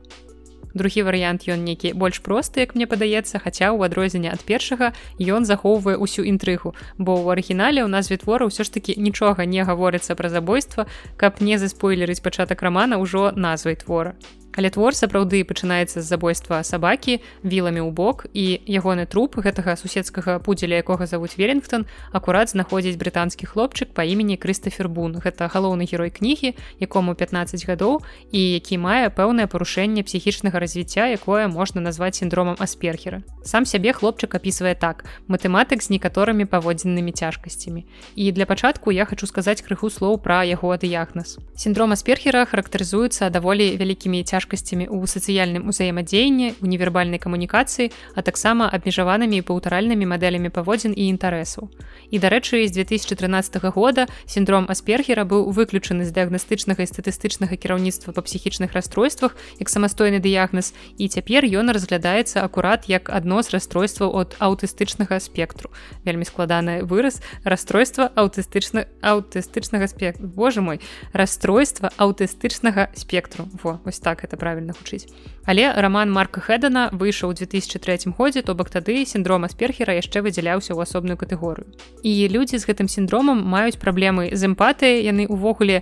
[0.74, 5.46] другі варыянт ён нейкі больш просты як мне падаецца хаця ў адрозненне ад першага ён
[5.46, 6.76] захоўвае ўсю інтрыгу.
[6.98, 11.42] Бо ў арыгінале ў назве твора ўсё ж таки нічога не гаворыцца пра забойства каб
[11.42, 14.16] не заспойлерыць пачатак рамана ўжо назвай твора
[14.56, 20.40] Але твор сапраўды пачынаецца з забойства сабакі віламі ў бок і ягоны труп гэтага суседскага
[20.44, 25.16] пудзеля якога завуць Веллінгтон акурат знаходзіць брытанскі хлопчык па імені Крыстафер Бун.
[25.24, 31.48] Гэта галоўны герой кнігі, якому 15 гадоў і які мае пэўнае парушэнне псіхічнага развіцця, якое
[31.48, 33.24] можна назваць сіндромам аспергера.
[33.48, 37.88] Сам сябе хлопчык апісвае так: матэматык з некаторымі паводзіннымі цяжкасцямі.
[38.16, 41.40] І для пачатку я хочу сказаць крыху слоў пра яго дыягназ.
[41.56, 48.66] Сіндром аспергера характарызуецца даволі вялікімі цяжкасцямі цяжкасцямі ў сацыяльным узаемадзеянні у невербальнай камунікацыі а таксама
[48.74, 51.70] абмежаванымі паўтаральнымі мадэлямі паводзін і інтарэсаў
[52.10, 58.26] і дарэчы з 2013 года синдром аспергера быў выключаны з дыягнастычнага і статыстычнага кіраўніцтва па
[58.26, 64.36] псіхічных расстройствах як самастойны дыягназ і цяпер ён разглядаецца акурат як адно з расстройстваў от
[64.42, 65.70] аўтыстычнага спектру.
[66.04, 67.22] Вельмі складаны выраз.
[67.46, 70.82] Расстройства аўтыстычна аўтыстычнага спектру Боже мой
[71.14, 73.48] расстройства аўтыстычнага спектру.
[73.64, 75.08] Во вось так это правильно гучыць
[75.46, 80.74] але роман марка хэдана выйшаў у 2003 годзе то бок тады синдрома сперхера яшчэ выдзяляўся
[80.74, 81.68] ў асобную катэгорыю.
[82.04, 85.82] І людзі з гэтым синдромам маюць праблемы з эмпатыяй яны увогуле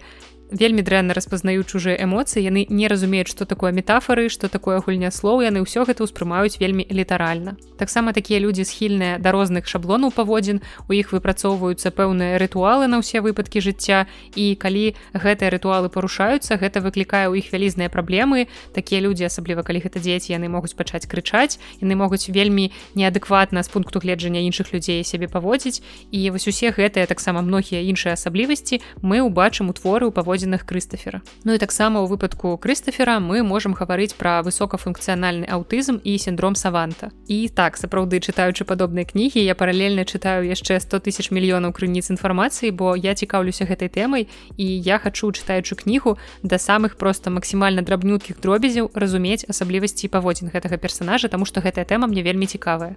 [0.51, 5.45] вельмі дрэнна распазнаюць чужыя эмоцыі яны не разумеюць што такое метафары што такое гульня слоў
[5.45, 7.55] яны ўсё гэта ўспрымаюць вельмі літаральна.
[7.77, 13.21] Таксама такія людзі схільныя да розных шаблонаў паводзін у іх выпрацоўваюцца пэўныя рытуалы на ўсе
[13.21, 18.49] выпадкі жыцця і калі гэтыя рытуалы парушаюцца гэта выклікае ў іх вялізныя праблемы.
[18.73, 23.69] Такія людзі асабліва калі гэта дзеці яны могуць пачаць крычаць яны могуць вельмі неадэкватна з
[23.69, 25.85] пункту гледжання іншых людзей сябе паводзіць.
[26.11, 30.65] І вось усе гэтыя таксама многія іншыя асаблівасці мы ўбачым у творы ў паводзі знойдзеных
[30.65, 36.55] крыстафера Ну і таксама ў выпадку крыстафера мы можемм гаварыць пра высокафункцыянальны аўтызм і синдром
[36.55, 37.11] саванта.
[37.27, 42.71] І так сапраўды чытаючы падобныя кнігі я паралельна чытаю яшчэ 100 тысяч мільёнаў крыніц інфармацыі
[42.71, 48.39] бо я цікаўлюся гэтай тэмай і я хачу чытаючы кнігу да самых проста максімальна драбнюткіх
[48.39, 52.95] дробязяў разумець асаблівасці паводзін гэтага персонажа тому что гэтая тэма мне вельмі цікавая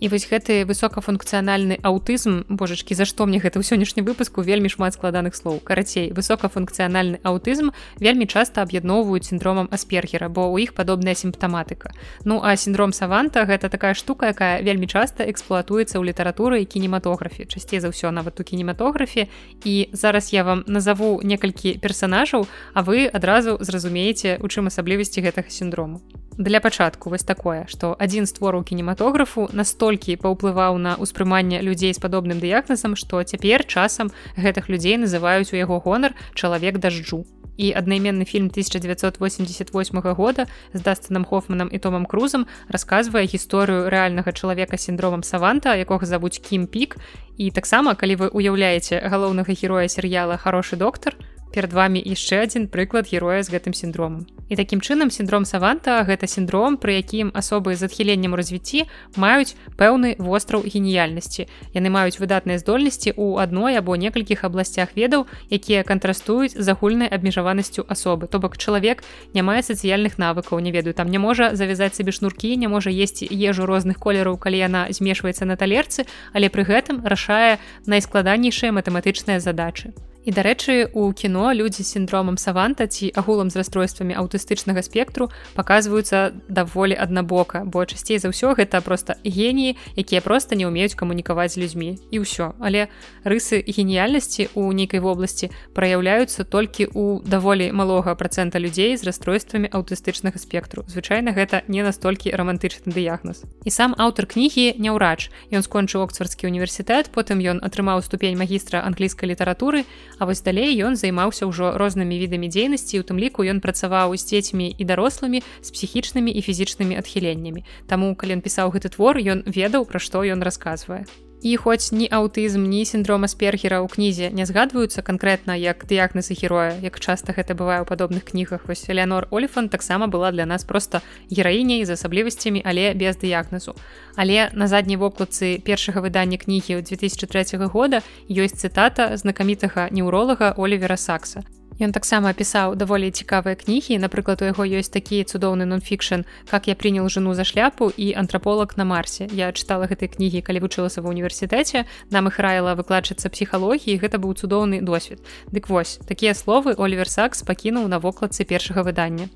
[0.00, 4.94] І вось гэты высокафункцыянальны аўтызм божачкі за што мне гэта ў сённяшні выпуску вельмі шмат
[4.94, 5.58] складаных слоў.
[5.58, 11.90] Карацей высокафункцыянальны аўтызм вельмі часта аб'ядноўваюць синдромам аспергера бо ў іх падобная сімптаматыка.
[12.22, 17.50] Ну а синдром саванта гэта такая штука якая вельмі часта эксплуатуецца ў літаратуры і кінематографе
[17.50, 19.26] часцей за ўсё нават у кінематографе.
[19.66, 25.50] І зараз я вам назову некалькі персонажаў а вы адразу зразумееце у чым асаблівасці гэтага
[25.50, 25.98] синдрому
[26.38, 31.98] для пачатку вось такое что адзін з твораў кінематографу настолькі паўплываў на ўспрыманне людзей з
[31.98, 37.26] падобным дыягназам што цяпер часам гэтых людзей называюць у яго гонар чалавек дажджу
[37.58, 44.78] і аднайменны фільм 1988 года з дастаном хофманам і томам крузам расказвае гісторыю рэальнага чалавека
[44.78, 46.96] сіндромам саванта якога завуць кім пік.
[47.36, 51.18] І таксама калі вы уяўляеце галоўнага героя серыяла хорошы доктор
[51.52, 54.26] перад вами яшчэ адзін прыклад героя з гэтым сіндромам.
[54.48, 60.16] І такім чынам синдром саванта гэта синдром пры якім асобы з адхіленнем развіцці маюць пэўны
[60.16, 61.48] востраў геніяльнасці.
[61.76, 67.84] Яны маюць выдатныя здольнасці ў адной або некалькіх абласцях ведаў якія кантрастуюць з агульнай абмежаванасцю
[67.84, 68.26] асобы.
[68.26, 72.56] То бок чалавек не мае сацыяльных навыкаў не ведаю там не можа завязаць сабе шнуркі
[72.56, 77.60] не можа есці ежу розных колераў калі яна змешваецца на талерцы але пры гэтым рашае
[77.84, 79.92] найскладанейшыя матэматычныя задачы
[80.24, 86.34] І дарэчы, у кіно людзі з сіндромам саванта ці агулам з расстройствамі аўтыстычнага спектру паказваюцца
[86.48, 91.62] даволі аднабока, бо часцей за ўсё гэта проста геніі, якія проста не ўмеюць камунікаваць з
[91.62, 92.58] людзьмі і ўсё.
[92.58, 92.90] Але
[93.24, 100.36] рысы геніяльнасці ў нейкай вобласці праяўляюцца толькі ў даволі малога працэнта людзей з расстройствамі аўтыстычнага
[100.36, 100.84] спектру.
[100.90, 103.46] Звычайна гэта не настолькі рамантычны дыягназ.
[103.64, 105.30] І сам аўтар кнігі не ўрач.
[105.54, 109.86] Ён скончыў оксфордскі універсітэт, потым ён атрымаў ступень магістра англійскай літаратуры,
[110.18, 114.26] А вось далей ён займаўся ўжо рознымі відамі дзейнасці у тым ліку ён працаваў з
[114.26, 117.62] дзецьмі і дарослымі з псіхічнымі і фізічнымі адхіленнямі.
[117.86, 121.06] Таму калі ён пісаў гэты твор, ён ведаў, пра што ён расказвае.
[121.42, 126.74] І хоць ні аўтызм, ні сіндром аспергера ў кнізе не згадваюцца канкрэтна як дыягназы героя,
[126.82, 131.00] як часта гэта бывае ў падобных кнігах вось Леонор Оліфан таксама была для нас проста
[131.30, 133.78] гераіняй з асаблівасцямі, але без дыягназу.
[134.16, 140.98] Але на задняй вокладцы першага выдання кнігі ў 2003 года ёсць цытата знакамітага неўролага Олівера
[140.98, 141.46] Сакса.
[141.78, 144.02] Ён таксама апісаў даволі цікавыя кнігі.
[144.02, 148.74] Напрыклад у яго ёсць такі цудоўны нон-фікшн как я принял жену за шляпу і антраполог
[148.76, 151.86] на марсе я чытала гэтай кнігі калі вучылася ва універсітэце.
[152.10, 155.22] Нам іх раіла выкладчыцца псіхалогіі гэта быў цудоўны досвед.
[155.54, 159.30] Дык вось такія словы Олівер сакс пакінуў на вокладцы першага выдання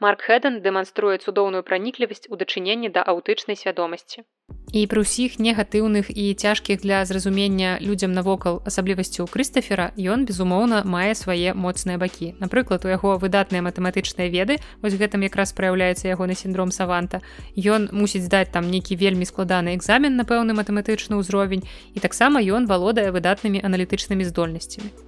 [0.00, 4.22] Марк Хэден дэманструе цудоўную праніклівасць у дачыненні да аўтычнай свядомасці.
[4.70, 11.18] І пры ўсіх негатыўных і цяжкіх для зразумення людзям навокал асаблівасцю Крыстафера ён, безумоўна, мае
[11.18, 12.38] свае моцныя бакі.
[12.38, 17.18] Напрыклад, у яго выдатныя матэматычныя веды, вось гэтым якраз праяўляецца ягоны сіндром саванта.
[17.56, 22.70] Ён мусіць здаць там нейкі вельмі складаны экзамен на пэўны матэматычны ўзровень і таксама ён
[22.70, 25.07] валодае выдатнымі аналітычнымі здольнасцямі.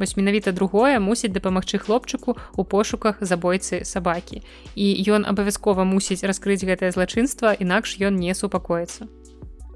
[0.00, 4.40] Вось менавіта другое мусіць дапамагчы хлопчыку у пошуках забойцы сабакі.
[4.74, 9.12] І ён абавязкова мусіць раскрыць гэтае злачынства, інакш ён не супакоіцца.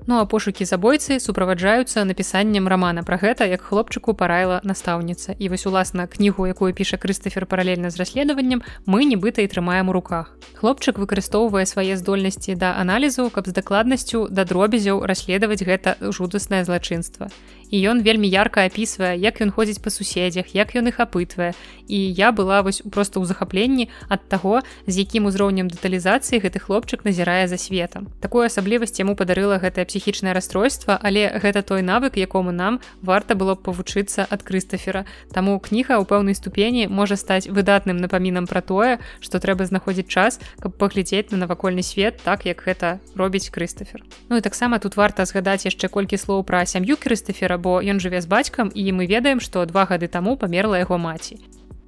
[0.06, 5.64] Ну а пошукі забойцы суправаджаюцца напісаннем рамана пра гэта як хлопчыку параіла настаўніца і вось
[5.64, 11.00] уласна кнігу якую піша крыстафер паралельна з расследаваннем мы нібыта і трымаем у руках хлопчык
[11.00, 17.32] выкарыстоўвае свае здольнасці да аналізу каб з дакладнасцю да дробязяў расследаваць гэта жудаснае злачынства
[17.70, 21.54] і ён вельмі ярка апісвае як ён ходзіць па суседзях як ён іх апытвае.
[21.86, 27.04] І я была вось просто ў захапленні ад таго з якім узроўнем дэталізацыі гэты хлопчык
[27.04, 32.52] назірае за светом такую асаблівасць яму падарыла гэтае псіхічнае расстройства але гэта той навык якому
[32.52, 35.06] нам варта было б павучыцца ад крыстафера.
[35.30, 40.40] Таму кніга ў пэўнай ступені можа стаць выдатным напамінам пра тое што трэба знаходзіць час
[40.58, 44.02] каб паглядзець на навакольны свет так як гэта робіць крыстафер.
[44.28, 48.20] Ну і таксама тут варта згадаць яшчэ колькі слоў пра сям'ю крыстафера бо ён жыве
[48.20, 51.38] з бацькам і мы ведаем што два гады таму памерла яго маці.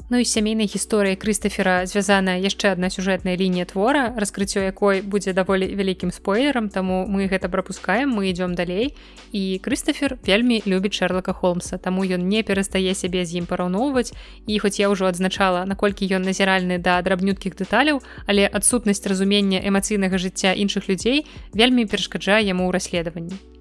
[0.09, 5.67] Ну і сямейнай гісторыі крыстафера звязаная яшчэ адна сюжэтная лінія твора раскрыццё якой будзе даволі
[5.67, 8.95] вялікім спойлерам таму мы гэта прапускаем мы ідём далей.
[9.35, 14.15] І крыстафер вельмі любіць шэрлака холмса таму ён не перастае сябе з ім параўноўваць.
[14.47, 17.99] І хоць я ўжо адзначала наколькі ён назіральны да драбнюткіх дэталяў
[18.31, 23.56] але адсутнасць разумення эмацыйнага жыцця іншых людзей вельмі перашкаджае яму ў расследаванні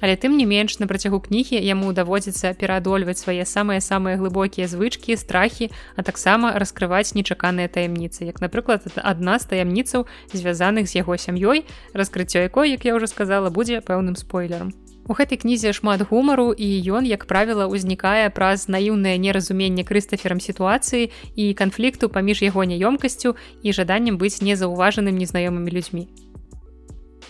[0.00, 5.16] Але тым не менш на працягу кнігі яму даводзіцца пераадольваць свае самыя самыя глыбокія звычкі,
[5.16, 8.24] страхі, а таксама раскрываць нечаканыя таямніцы.
[8.24, 13.50] Як напрыклад, адна з таямніцаў, звязаных з яго сям'ёй, раскрыццё якой, як я ўжо сказала,
[13.50, 14.74] будзе пэўным спойлером.
[15.06, 21.14] У гэтай кнізе шмат гумару і ён, як правіла, узнікае праз наіўнае неразуменне крыстаферам сітуацыі
[21.38, 26.10] і канфлікту паміж яго няёмкасцю і жаданнем быць незаўважаным незнаёмымі людзьмі.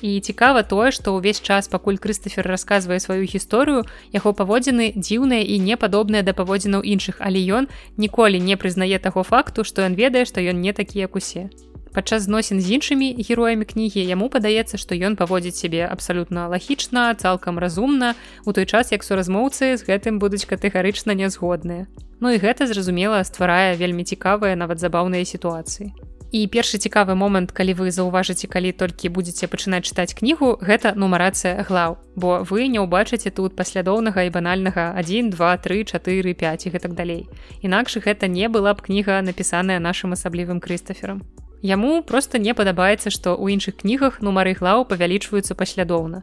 [0.03, 5.57] І цікава тое, што ўвесь час пакуль Крыстафер расказвае сваю гісторыю, яго паводзіны дзіўныя і
[5.59, 10.29] не падобныя да паводзінаў іншых, але ён ніколі не прызнае таго факту, што ён ведае,
[10.29, 11.49] што ён не такі як усе.
[11.97, 17.57] Падчас зносін з іншымі героямі кнігі яму падаецца, што ён паводзіць сябе абсалютна лагічна, цалкам
[17.57, 18.13] разумна,
[18.45, 21.89] у той час як суразмоўцы з гэтым будуць катэгарычна нязгодныя.
[22.21, 25.97] Ну і гэта зразумела стварае вельмі цікавыя нават забаўныя сітуацыі.
[26.33, 31.63] І першы цікавы момант, калі вы заўважыце, калі толькі будзеце пачынаць чытаць кнігу, гэта нумарацыя
[31.63, 31.97] глаў.
[32.17, 36.93] Бо вы не ўбачыце тут паслядоўнага і банальнага 1, 2, 3, 4, 5 і гэтак
[36.99, 37.29] далей.
[37.63, 41.23] Інакш гэта не была б кніга, напісаная нашым асаблівым крыстаферам.
[41.63, 46.23] Яму проста не падабаецца, што ў іншых кнігах нумары глаў павялічваюцца паслядоўна.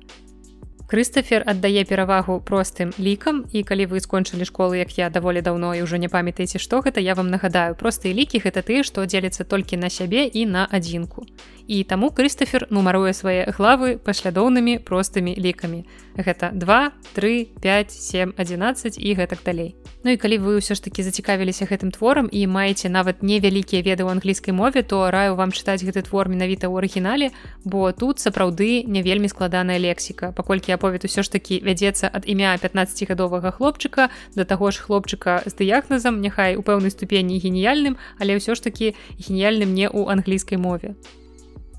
[0.88, 5.82] Крыстафер аддае перавагу простым лікам і калі вы скончылі школу як я даволі даўно і
[5.88, 9.80] ўжо не памятаеце што гэта я вам нагадаю простыя лікі гэта тыя што дзеліцца толькі
[9.80, 11.24] на сябе і на адзінку
[11.68, 15.86] і таму крыстафер нумаруе свае главы паслядоўнымі простымі лікамі.
[16.18, 19.76] Гэта 2 3 5 7 11 і гэтак далей.
[20.04, 24.04] Ну і калі вы ўсё ж таки зацікавіліся гэтым творам і маеце нават невялікія веды
[24.04, 27.32] ў англійскай мове то раю вам чытаць гэты твор менавіта ў арыгінале
[27.64, 30.36] бо тут сапраўды не вельмі складаная лексіка.
[30.36, 35.56] Паколькі аповед усё ж такі вядзецца ад імя 15гадовага хлопчыка да таго ж хлопчыка з
[35.56, 41.00] дыягназам няхай у пэўнай ступені геніяльным але ўсё ж такі геніяльным не ў англійскай мове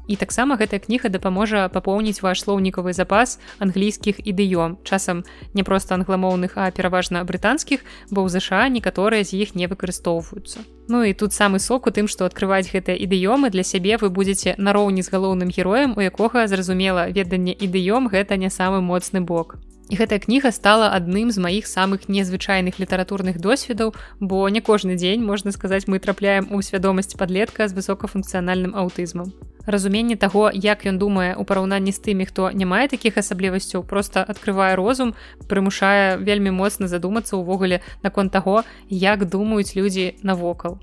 [0.06, 6.60] І таксама гэтая кніга дапаможа папоўніць ваш слоўнікавы запас англійскіх ідыём часам не проста англамоўных
[6.60, 10.60] а пераважна брытанскіх бо ў ЗША некаторыя з іх не выкарыстоўваюцца.
[10.88, 14.54] Ну і тут самы сок у тым што адкрываць гэтыя ідыёмы для сябе вы будзеце
[14.58, 19.56] нароўні з галоўным героем у якога зразумела веданне ідыём гэта не самы моцны бок
[19.92, 25.20] І гэтая кніга стала адным з маіх самых незвычайных літаратурных досведаў, бо не кожны дзень
[25.20, 29.36] можна сказаць, мы трапляем у свядомасць падлетка з высокафункцыянальным аўтызмам.
[29.66, 34.24] Разуменне таго, як ён думае у параўнанні з тымі, хто не мае такіх асаблівасцяў, проста
[34.24, 35.14] адкрывае розум,
[35.48, 40.80] прымушае вельмі моцна задумацца ўвогуле наконт таго, як думаюць людзі навокал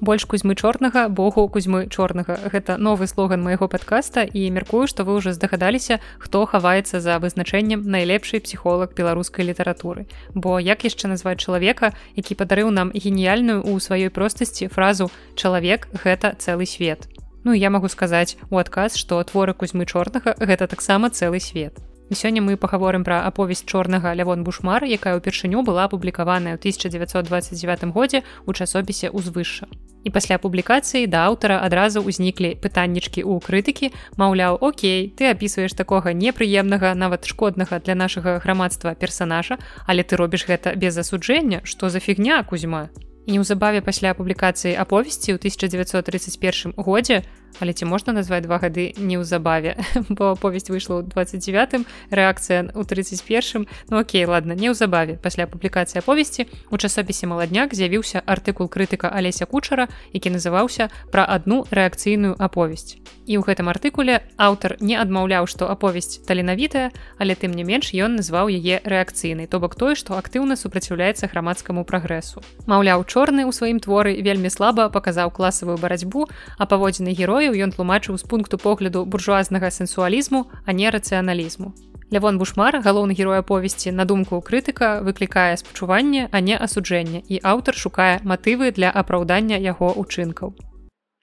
[0.00, 5.18] больш кузьмы чорнага богу кузьмы чорнага гэта новы слоган майго падкаста і мяркую што вы
[5.18, 11.92] ўжо здагадаліся хто хаваецца за вызначэннем найлепшай псіхолог беларускай літаратуры бо як яшчэ назваць чалавека
[12.16, 17.08] які падарыў нам геніяльную ў сваёй простасці фразу чалавек гэта цэлы свет
[17.46, 22.40] Ну я магу сказаць у адказ што творы кузьмы чорнага гэта таксама цэлы свет Сёння
[22.40, 28.50] мы пагаворым пра аповесць чорнага лявон бушмар, якая ўпершыню была апублікаваная ў 1929 годзе ў
[28.54, 29.66] часопісе ўзвышша.
[30.06, 36.14] І пасля публікацыі да аўтара адразу ўзніклі пытаннічкі ў крытыкі, маўляў, Окей, ты апісваеш такога
[36.14, 41.98] непрыемнага, нават шкоднага для нашага грамадства персанажа, але ты робіш гэта без асуджэння, што за
[41.98, 42.86] фігня кузьма.
[43.26, 47.26] неўзабаве пасля публікацыі аповесці ў 1931 годзе
[47.60, 49.76] але ці можна назваць два гады неўзабаве?
[50.08, 56.46] Бо повесць выйшла ў 29 рэакцыя у 31 ну окей ладно неўзабаве пасля публікацыі аповесці
[56.70, 63.34] у часопісе маладняк з'явіўся артыкул крытыка алеся кучара які называўся пра адну рэакцыйную аповесць і
[63.38, 68.48] ў гэтым артыкуле аўтар не адмаўляў што аповесць таленавітая але тым не менш ён назваў
[68.54, 72.42] яе рэакцыйнай то бок тое што актыўна супраціўляецца грамадскаму прагрэсу.
[72.70, 77.70] Маўляў чорны ў сваім творы вельмі слаба паказаў класавую барацьбу а паводзіны героя герояў ён
[77.70, 81.74] тлумачыў з пункту погляду буржуазнага сэнсуалізму, а не рацыяналізму.
[82.10, 87.74] Лявон Бушмар, галоўны герой аповесці на думку крытыка выклікае спачуванне, а не асуджэнне і аўтар
[87.74, 90.54] шукае матывы для апраўдання яго учынкаў.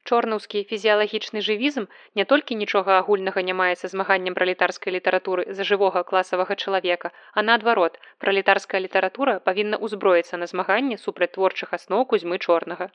[0.03, 1.87] Чорнаўскі фізіялагічны жывізм
[2.19, 7.99] не толькі нічога агульнага не маецца змаганнем пралетарскай літаратуры за жывога класавага чалавека, а наадварот,
[8.19, 12.91] пралетарская літаратура павінна ўзброіцца на змаганне супраць творчых асноў кузьмы чорнага.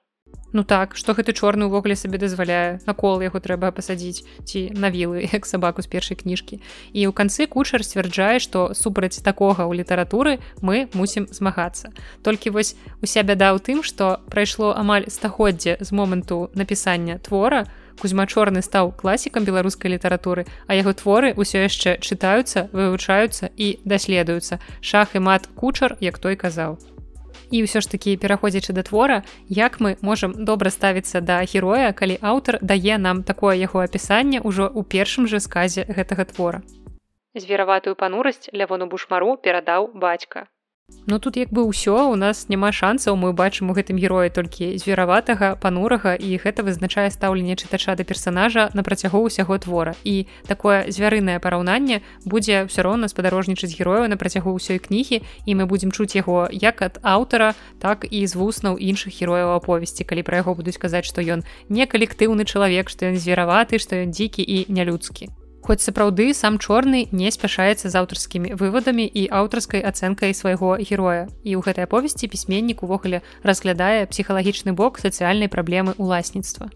[0.53, 5.29] Ну так што гэты чорны ўвогуле сабе дазваляе накол яго трэба пасадзіць ці на вілы
[5.29, 6.57] як сабаку з першай кніжкі
[6.97, 11.93] і ў канцы кучар сцвярджае што супраць такога ў літаратуры мы мусім змагацца
[12.25, 17.69] толькі вось уся бяда ў тым што прайшло амаль стагоддзе з моманту напісання твора
[18.01, 24.63] кузьма чорны стаў класікам беларускай літаратуры а яго творы ўсё яшчэ чытаюцца вывучаюцца і даследуюцца.
[24.81, 26.79] Шах і мат кучар як той казаў
[27.51, 32.19] і ўсё ж такі пераходзячы да твора як мы можам добра ставіцца да героя калі
[32.23, 36.63] аўтар дае нам такое яго апісанне ўжо ў першым жа сказе гэтага твора.
[37.35, 40.49] Звераватую панурасць лявону бушмару перадаў бацька
[41.11, 44.77] Ну тут як бы ўсё у нас няма шансаў мы бачым у гэтым героі толькі
[44.77, 49.97] звераватага панурага і гэта вызначае стаўленне чытача да персонажа на працягу ўсяго твора.
[50.05, 55.65] І такое звярынае параўнанне будзе ўсё роўна спадарожнічаць герою на працягу ўсёй кнігі і мы
[55.65, 60.45] будзем чуць яго як ад аўтара так і з вуснаў іншых герояў аповесці калі пра
[60.45, 61.41] яго будуць казаць што ён
[61.73, 65.33] не калектыўны чалавек што ён звераваты што ён дзікі і нялюдскі
[65.69, 71.29] Хоць сапраўды сам чорны не спяшаецца з аўтарскімі вывадамі і аўтарскай ацэнкай свайго героя.
[71.45, 76.73] І ў гэтай аповесці пісьменнік увогуле разглядае псіхалагічны бок сацыяльнай праблемы ўласніцтва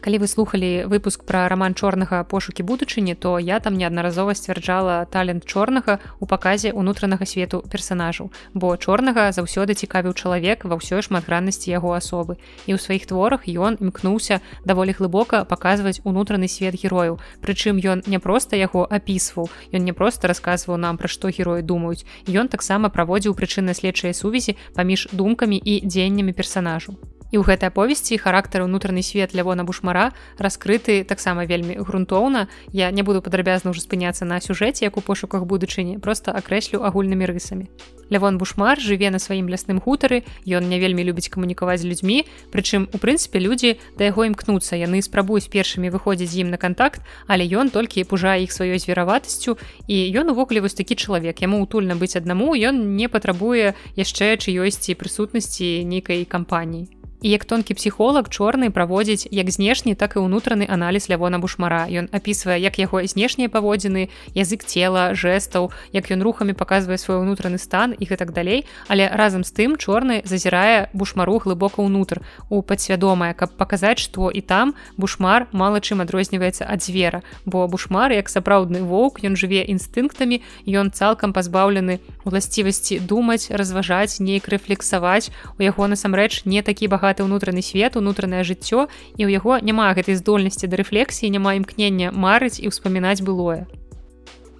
[0.00, 5.44] калі вы слухали выпуск про роман чорнага пошукі будучыні то я там неаднаразова сцвярджала талент
[5.44, 11.92] чорнага у паказе унутранага свету персонажаў бо чорнага заўсёды цікавіў чалавек ва ўсёй шматграннасці яго
[11.98, 12.38] асобы.
[12.66, 18.18] І ў сваіх творах ён імкнуўся даволі глыбока паказваць унутраны свет герою прычым ён не
[18.18, 22.06] проста яго апісваў ён не проста расказваў нам пра што героі думаюць.
[22.30, 26.98] Ён таксама праводзіў прычынна-следчыя сувязі паміж думкамі і дзеяннямі персонажу
[27.30, 32.48] і ў гэтай аповесці характар унутраны свет лявона бушмара раскрыты таксама вельмі грунтоўна.
[32.72, 37.28] Я не буду падрабязна ўжо спыняцца на сюжэце як у пошуках будучыні просто акрэслю агульнымі
[37.28, 37.68] рысамі.
[38.08, 42.88] Лявон бушмар жыве на сваім лясным хутары ён не вельмі любіць камунікаваць з людзьмі прычым
[42.88, 47.44] у прынцыпе людзі да яго імкнуцца яны спрабуюць першымі выходзіць з ім на контакт але
[47.44, 51.44] ён толькі пужае іх сваёй звераватасцю і ён увогуле вось такі чалавек.
[51.44, 57.74] Яму утульна быць аднаму ён не патрабуе яшчэ чыёйсьці прысутнасці нейкай кампаніі І як тонкі
[57.74, 61.90] псіхолог чорны праводзіць як знешні так і ўнутраны аналіз лявона бушмара.
[61.90, 64.06] Ён апісвае як яго знешнія паводзіны
[64.38, 68.70] язык цела жэстаў як ён рухамі паказвае свой унутраны стан і гэтак далей.
[68.86, 72.22] Але разам з тым чорны зазірае бушмару глыбока ўнутр
[72.54, 77.26] у падсвядомае каб паказаць што і там бушмар мала чым адрозніваецца ад звера.
[77.42, 80.38] Бо бушмар як сапраўдны воўк ён жыве інстынктамі
[80.70, 85.34] ён цалкам пазбаўлены уласцівасці думаць разважаць нейк рэфлексаваць.
[85.58, 88.84] У яго насамрэч не такі багаты багаты ўнутраны свет унутранае жыццё
[89.16, 93.64] і ў яго няма гэтай здольнасці да рэфлексіі няма імкнення марыць і ўспамінаць былое.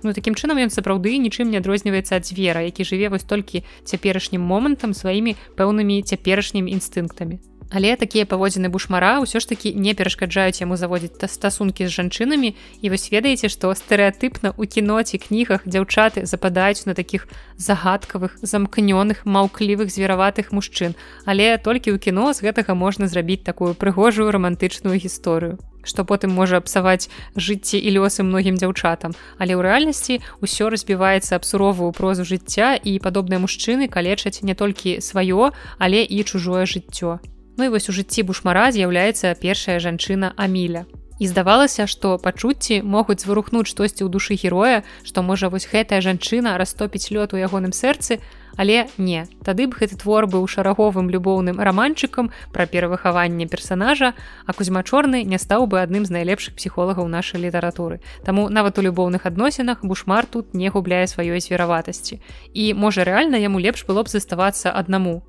[0.01, 4.41] Ну такім чынам ён сапраўды нічым не адрозніваецца ад звера які жыве вось толькі цяперашнім
[4.41, 7.37] момантам сваімі пэўнымі цяперашнімі інстынктамі
[7.71, 12.87] Але такія паводзіны бушмара ўсё ж такі не перашкаджаюць яму заводзіць стасункі з жанчынамі і
[12.89, 17.29] вось ведаеце, што стэеатыпна ў кіноці кнігах дзяўчаты западаюць на такіх
[17.61, 20.97] загадкавых замкнёных маўклівых звераватых мужчын.
[21.29, 26.61] Але толькі ў кіно з гэтага можна зрабіць такую прыгожую рамантычную гісторыю што потым можа
[26.61, 29.17] псаваць жыцці і лёсы многім дзяўчатам.
[29.41, 35.01] Але ў рэальнасці ўсё разбіваецца аб суровую прозу жыцця і падобныя мужчыны калечаць не толькі
[35.01, 37.25] сваё, але і чужое жыццё.
[37.59, 40.87] Ну і вось у жыцці бушмара з'яўляецца першая жанчына Аміля.
[41.19, 46.55] І здавалася, што пачуцці могуць зварухнуць штосьці ў душы героя, што можа вось гэтая жанчына
[46.55, 48.23] растопіць лёт у ягоным сэрцы,
[48.55, 49.27] але не.
[49.43, 54.15] Тады б гэты твор быў шараговым любоўным раманчыкам пра перавыхаванне персанажа,
[54.47, 57.99] а кузьма чорны не стаў бы адным з найлепшых псіхолагаў нашай літаратуры.
[58.23, 62.23] Таму нават у любоўных адносінах бушмар тут не губляе сваёй звераватасці.
[62.55, 65.27] І можа рэальна яму лепш было б заставацца аднаму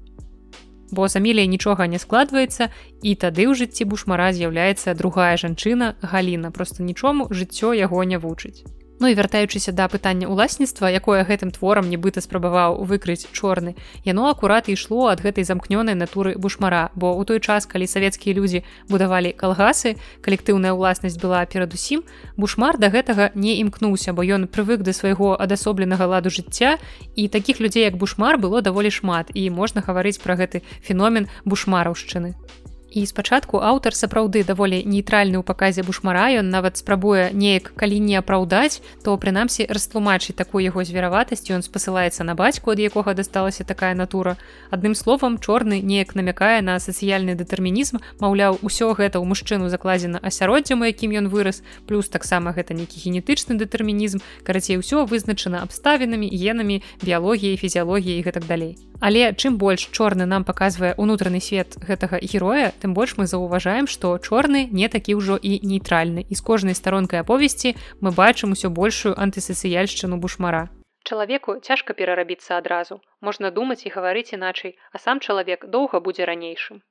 [0.92, 2.70] бо з амілія нічога не складваецца
[3.02, 6.52] і тады ў жыцці бушмара з'яўляецца другая жанчына галіна.
[6.52, 8.66] Просто нічому жыццё яго не вучыць
[9.00, 14.68] Ну і вяртаючыся да пытання ўласніцтва, якое гэтым творам нібыта спрабаваў выкрыць чорны, яно акурат
[14.68, 19.96] ішло ад гэтай замкнёнай натуры бушмара, бо ў той час, калі савецкія людзі будавалі калгасы,
[20.20, 22.04] калектыўная ўласнасць была перадусім,
[22.36, 26.76] бушмар да гэтага не імкнуўся, бо ён прывык да свайго адасобленага ладу жыцця
[27.16, 32.36] і такіх людзей як бушмар было даволі шмат і можна гаварыць пра гэты феномен бушмараўшчыны.
[32.92, 38.18] І спачатку аўтар сапраўды даволі нейтральны ў паказе бушмара ён нават спрабуе неяк калі не
[38.18, 43.94] апраўдаць то прынамсі растлумачыць такую яго звераватасць ён спасылаецца на бацьку ад якога дасталася такая
[43.94, 44.38] натура.
[44.74, 50.82] Адным словам чорны неяк намякае на сацыяльны дэтэрмінізм маўляў усё гэта ў мужчыну закладзена асяроддзям
[50.82, 56.82] у якім ён вырас плюс таксама гэта нейкі генетычны дэтэрмінізм карацей усё вызначана абставінамі генамі
[57.06, 62.94] біялогіяй фізіялогіяй гэтак далей але чым больш чорны нам паказвае унутраны свет гэтага героя тым
[62.94, 66.26] больш мы заўважаем што чорны не такі ўжо і нейтральны.
[66.28, 70.68] І з кожнай старонкай аповесці мы бачым усё большую антысацыяльшчыну бушмара.
[71.04, 73.00] Чалавеку цяжка перарабіцца адразу.
[73.22, 76.84] Можна думаць і гаварыць іначай а сам чалавек доўга будзе ранейшым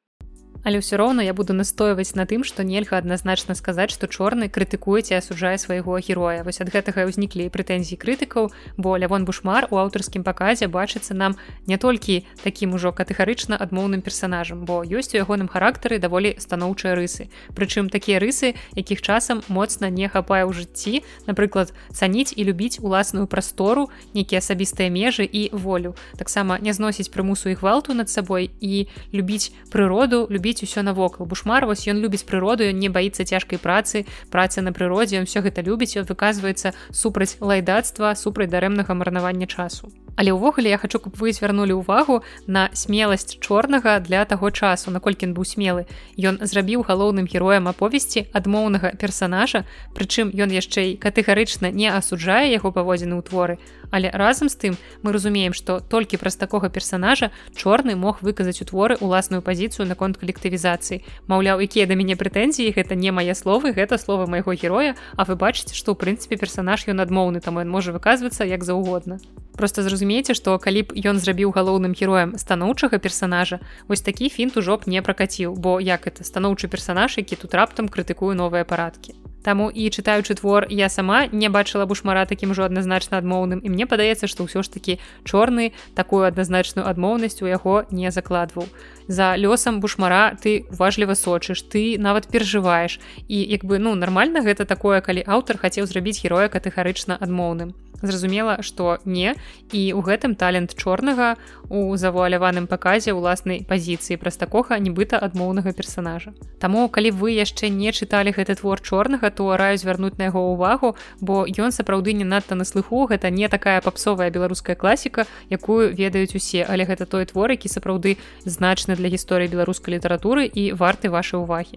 [0.64, 5.14] Але ўсё роўна я буду настойваць на тым, што нельга адназначна сказаць, што чорны крытыкуеце
[5.14, 6.42] асуджае свайго героя.
[6.42, 11.38] Вось ад гэтага ўзніклі прэтэнзіі крытыкаў, бо лявон бушмар у аўтарскім паказе бачыцца нам
[11.70, 17.30] не толькі такім ужо катэгарычна адмоўным персанажам, бо ёсць у ягоным характары даволі станоўчыя рысы.
[17.54, 23.30] Прычым такія рысы, якіх часам моцна не хапае ў жыцці, напрыклад, цаніць і любіць уласную
[23.30, 25.94] прастору, нейкія асабістыя межы і волю.
[26.18, 31.26] Таксама не зносіць прымусу і гвалту над сабой і любіць прыроду, любіць любіць усё навокал.
[31.26, 35.44] Бушмар вось ён любіць прыроду ён не баіцца цяжкай працы працы на прыродзе ён все
[35.44, 39.92] гэта любіць ён выказваецца супраць лайдацтва супраць дарэмнага марнавання часу.
[40.16, 44.90] Але ўвогуле я хочу каб вы звярнулі ўвагу на смеласць чорнага для таго часу.
[44.90, 45.84] Наколькі ён быў смелы
[46.16, 52.72] ён зрабіў галоўным героем аповесці адмоўнага персонажа прычым ён яшчэ і катэгарычна не асуджае яго
[52.72, 53.55] паводзіны ў творы
[53.91, 58.68] але разам з тым мы разумеем што толькі праз такога персонажа чорны мог выказаць у
[58.68, 61.03] творы уласную пазіцыю наконт калектывізацыі.
[61.26, 65.36] Маўляў якія да мяне прэтэнзіі гэта не мае словы гэта слова майго героя А вы
[65.36, 69.18] бачыце што ў прынцыпе персанаж ён адмоўны там ён можа выказвацца як заўгодна.
[69.59, 73.59] Просто зразумейце што калі б ён зрабіў галоўным героем станоўчага персонажа
[73.89, 77.91] вось такі фінт ужо б не пракаціў бо як это станоўчы персонаж які тут раптам
[77.91, 79.18] крытыкую новыя парадкі
[79.49, 83.64] Таму і чытаючы твор я сама не бачыла бушмара такім ужо адназначна адмоўным.
[83.64, 88.68] І мне падаецца што ўсё ж такі чорны такую адназначную адмоўнасць у яго не закладваў.
[89.09, 93.01] За лёсам бушмара ты уважліва сочыш ты нават перажываеш.
[93.24, 97.72] І як бы ну нармальна гэта такое калі аўтар хацеў зрабіць героя катэгарычна адмоўным
[98.03, 99.34] зразумела што не.
[99.72, 101.36] І у гэтым талент чорнага
[101.68, 107.92] у завуаляваным паказе ўласнай пазіцыі праз такога нібыта адмоўнага персонажа Таму калі вы яшчэ не
[107.92, 112.55] чыталі гэты твор чорнага то раю звярнуць на яго ўвагу бо ён сапраўды не надта
[112.55, 116.64] на слыху гэта не такая папсовая беларуская класіка якую ведаюць усе.
[116.64, 121.76] Але гэта той твор які сапраўды значны для гісторыі беларускай літаратуры і варты вашай увагі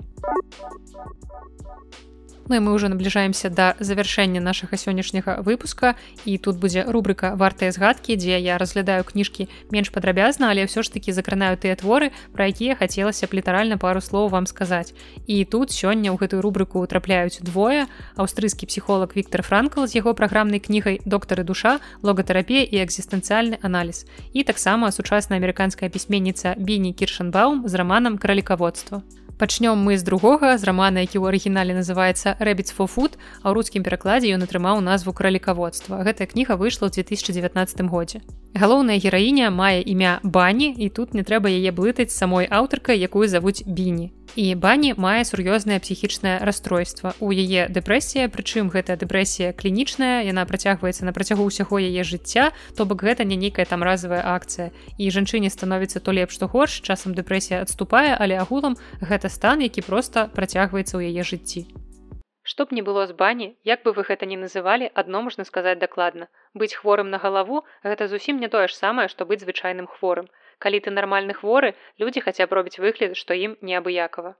[2.51, 5.95] Ну і мы ўжо набліжаемся да завяршэння нашага сённяшняга выпуска
[6.27, 10.91] і тут будзе рубрыка вартыя згадкі, дзе я разглядаю кніжкі менш падрабязна, але ўсё ж
[10.91, 14.91] такі закранаю тыя творы, пра якія хацелася б літаральна пару слоў вам сказаць.
[15.31, 17.87] І тут сёння ў гэтую рубрыку трапляюць двое
[18.19, 24.03] аўстрыйскі псіхолог Віктор Франкл з яго праграмнай кнігай доктары душа, логатэрапія і экзістэнцыяльны аналіз.
[24.35, 29.07] І таксама сучасная амерыканская пісьменніца Біні Кіршанбаум з раманам кралікаводства
[29.41, 33.81] пачнём мы з другога з рамана які ў арыгінале называецца рэбіц фофуд а ў рускім
[33.81, 38.21] перакладзе ён атрымаў назву кралікаводства гэтая кніга выйшла ў 2019 годзе
[38.53, 43.63] галоўная гераіня мае імя бані і тут не трэба яе блытаць самой аўтаркай якую завуць
[43.65, 44.11] біні.
[44.35, 47.13] І бані мае сур'ёзнае псіхічнае расстройства.
[47.19, 52.85] У яе дэпрэсія прычым гэтая дэпрэсія клінічная яна працягваецца на працягу ўсяго яе жыцця то
[52.85, 54.71] бок гэта не нейкая там разовая акцыя.
[54.97, 59.83] І жанчыне становіцца то лепш што горш часам дэпрэсія адступае але агулам гэта стан які
[59.83, 61.80] проста працягваецца ў яе жыцці
[62.51, 65.79] Што б не было з бані, як бы вы гэта не называлі, адно можна сказаць
[65.87, 66.27] дакладна.
[66.63, 70.27] Быць хворым на галаву гэта зусім не тое ж самае, што быць звычайным хворым
[70.61, 74.35] калі ты нармальны хворы людзі хаця б робіць выгляд што ім неабыякова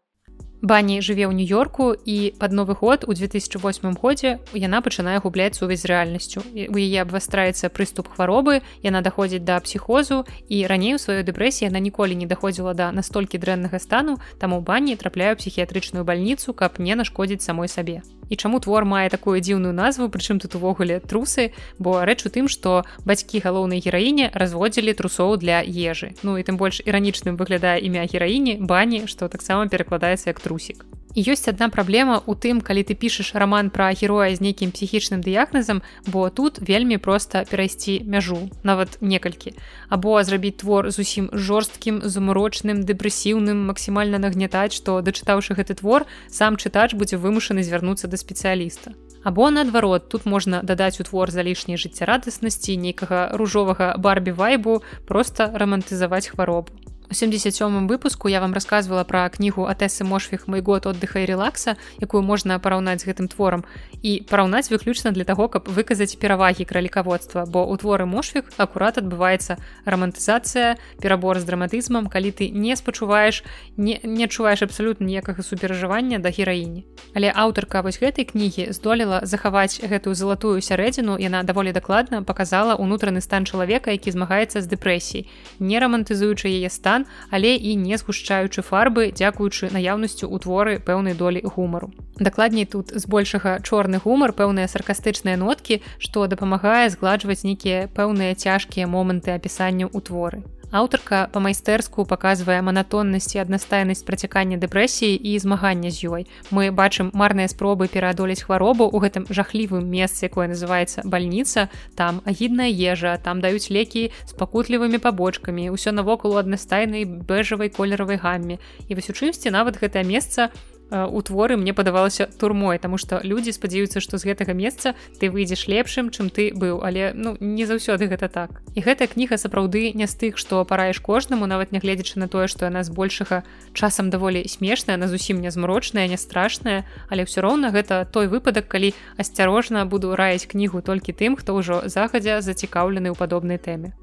[0.62, 5.82] бані жыве ў нью-йорку і пад новы год у 2008 годзе яна пачынае губляць сувязь
[5.82, 6.46] з рэальнасцю.
[6.54, 11.82] У яе абвастраецца прыступ хваробы яна даходзіць да псіхозу і раней у сваёй дэпрэсіі яна
[11.82, 17.42] ніколі не даходзіла да настолькі дрэннага стану таму бані трапляю псіхіятрычную бальніцу каб не нашкодзіць
[17.42, 18.06] самой сабе.
[18.32, 21.52] І чаму твор мае такую дзіўную назву прычым тут увогуле трусы?
[21.76, 26.16] Бо рэч у тым што бацькі галоўнай гераіне разводзілі трусоў для ежы.
[26.24, 31.48] Ну і тым больш іранічным выглядае імя гераіні бані што таксама перакладаецца як трусік ёсць
[31.48, 36.30] одна праблема у тым калі ты пішаш роман пра героя з нейкім псіхічным дыягназам бо
[36.30, 39.54] тут вельмі проста перайсці мяжу нават некалькі.
[39.90, 46.96] Або зрабіць твор зусім жорсткім замурочным дэпрэсіўным максімальна нагнятаць што дачытаўшы гэты твор сам чытач
[46.96, 48.96] будзе вымушаны звярнуцца да спецыяліста.
[49.24, 55.52] Або наадварот тут можна дадаць у твор за лішняй жыццярадаснасці нейкага ружовага барбі вайбу просто
[55.54, 56.81] рамантызаваць хваробу
[57.12, 61.76] У 77 выпуску я вам рассказывала пра кнігу атэсы мошфіх мой год отдыха і релакса
[62.00, 63.66] якую можна параўнаць з гэтым творам
[64.00, 69.60] і параўнаць выключна для таго каб выказаць перавагі кралікаводства бо у творы мошфік акурат адбываецца
[69.84, 73.44] рамантызацыя перабор з драматызмам калі ты не спачуваеш
[73.76, 76.88] не, не адчуваеш абсалютна ніякага суперажывання да гераіні.
[77.12, 81.20] Але аўтарка вось гэтай кнігі здолела захаваць гэтую залатую сярэдзіну.
[81.20, 85.28] Яна даволі дакладна показала унутраны стан чалавека які змагаецца з дэпрэсій
[85.60, 91.14] не рамантызуючы яе стан экран, але і не згушчаючы фарбы, дзякуючы наяўнасцю ў творы пэўнай
[91.14, 91.92] долі гумару.
[92.20, 99.32] Дакладней тут збольшага чорны гумар, пэўныя саркастычныя ноткі, што дапамагае згладжваць нейкія пэўныя цяжкія моманты
[99.32, 100.44] апісання ў творы.
[100.72, 106.24] Аўтарка па-майстэрску паказвае манатоннасць і аднастайнасць працякання дэпрэсіі і змагання з ёй.
[106.48, 111.68] Мы бачым марныя спробы пераадолець хваробу ў гэтым жахлівым месцы, якое называецца бальніца,
[112.00, 118.56] там агідная ежа, там даюць лекі з пакутлівымі пабочкамі, ўсё навокал аднастайнай бэжавай колеравай гамме.
[118.88, 120.56] І вось у чымсьці нават гэтае месца
[120.92, 125.68] у творы мне падавалася турмой тому что людзі спадзяюцца што з гэтага месца ты выйдзеш
[125.68, 126.84] лепшым чым ты быў.
[126.84, 128.62] Але ну не заўсёды гэта так.
[128.76, 132.68] І гэтая кніга сапраўды не з тых што параеш кожнаму нават нягледзячы на тое што
[132.68, 138.04] яна збольшага часам даволі смешная на зусім не змрочная не страшная але ўсё роўна гэта
[138.06, 143.58] той выпадак калі асцярожна буду раіць кнігу толькі тым хто ўжо захадзя зацікаўлены ў падобнай
[143.58, 143.96] тэме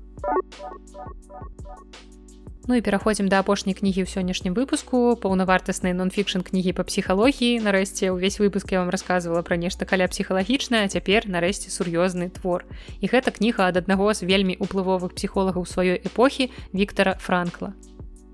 [2.68, 5.16] Ну і пераходзім да апошняй кнігі ў сённяшнім выпуску.
[5.16, 10.84] Паўнавартаснай нон-фікшн кнігі па псіхалогіі нарэшце ўвесь выпуск я вам рассказывала пра нешта каля псіхалагічная
[10.92, 12.68] цяпер нарэшце сур'ёзны твор.
[13.00, 17.72] І гэта кніга ад аднаго з вельмі уплывовых псіхолагаў сваёй эпохі Віктора франкла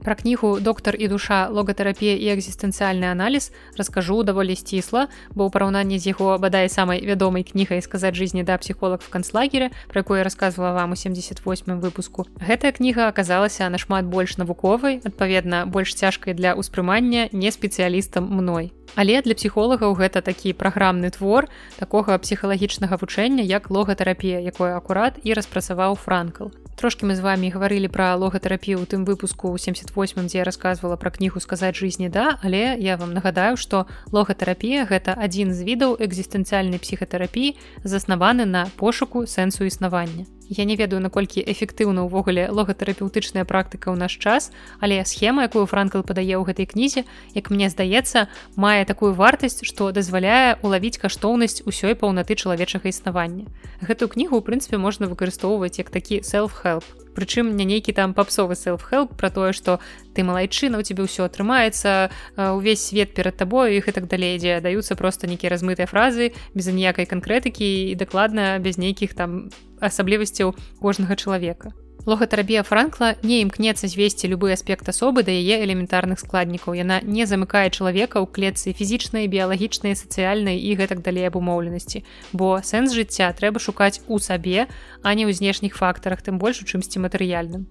[0.05, 3.49] Пра кнігу доктар і душа логатэрапія і экзістэнцыяльны аналіз
[3.81, 8.61] раскажу даволі сцісла, бо ў параўнанні з яго бадай самай вядомай кнігай сказаць жизни да
[8.61, 12.29] псіхолог в канцлагере, пра якую я рассказывала вам у 78 выпуску.
[12.37, 18.77] Гэтая кніга аказалася нашмат больш навуковай, адпаведна больш цяжкай для ўспрымання не спецыялістам мной.
[18.95, 25.35] Але для псіхолагаў гэта такі праграмны твор такога псіхалагічнага вучэння як логатэрапія, якое акурат і
[25.35, 26.55] распрацаваў франкл.
[26.77, 30.97] Трошки мы з вами гаварылі пра логатэрапію у тым выпуску у 78 дзе я рассказывала
[30.99, 35.95] пра кнігу сказаць жизни да але я вам нагадаю что логатэрапія гэта адзін з відаў
[36.03, 37.55] экзістэнцыяльнай псіхатэрапіі
[37.85, 44.17] заснаваны на пошуку сэнсу існавання Я не ведаю наколькі эфектыўна ўвогуле логатэрапеўтычная практыка ў наш
[44.19, 49.65] час але схема якую франкл падае ў гэтай кнізе як мне здаецца мае такую вартасць
[49.65, 53.49] што дазваляе улавіць каштоўнасць усёй паўнаты чалавечага існавання.
[53.81, 59.15] Гэтую кнігу у прынцыпе можна выкарыстоўваць як такі self-help прычым не нейкі там папсовы self-help
[59.17, 59.81] про тое что
[60.15, 64.61] ты малайчына у тебе ўсё атрымаецца увесь свет перад табою іх і так далей дзе
[64.61, 69.51] даюцца просто нейкія размытыя фразы без аніякай канкрэтыкі і дакладна без нейкіх там
[69.81, 71.73] асаблівасцяў кожнага чалавека
[72.05, 76.77] Логатэрапія франкла не імкнецца звесці любы аспект асобы да яе элементарных складнікаў.
[76.77, 82.05] Яна не замыкае чалавека ў клетцы фізічнай, біялагічнай, сацыяльнай і гэтак далей абумоўленасці.
[82.37, 84.69] Бо сэнс жыцця трэба шукаць у сабе,
[85.01, 87.65] а не ў знешніх фактарах, тым больш у чымсьці матэрыяльным.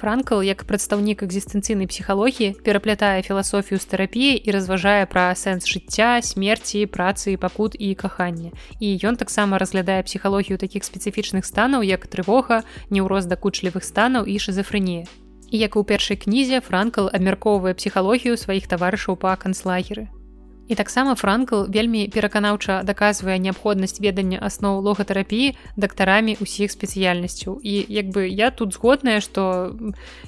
[0.00, 6.88] Франкл як прадстаўнік экзістэнцыйнай псіхалогіі пераплятае філасофію з тэрапіяй і разважае пра сэнс жыцця, смерці,
[6.88, 8.48] працы, пакут і кахання.
[8.80, 15.04] І ён таксама разглядае псіхалогію такіх спецыфічных станаў, як трывога, неўроз дакучлівых станаў і шизафрэнія.
[15.52, 20.08] І як у першай кнізе франкл абмяркоўвае псіхалогію сваіх таварышаў па канцлагеры.
[20.70, 27.58] І таксама франкл вельмі пераканаўча даказвае неабходнасць ведання асноў логатэрапіі дактарамі ўсіх спецыяльнасцяў.
[27.58, 29.74] І як бы я тут згодная што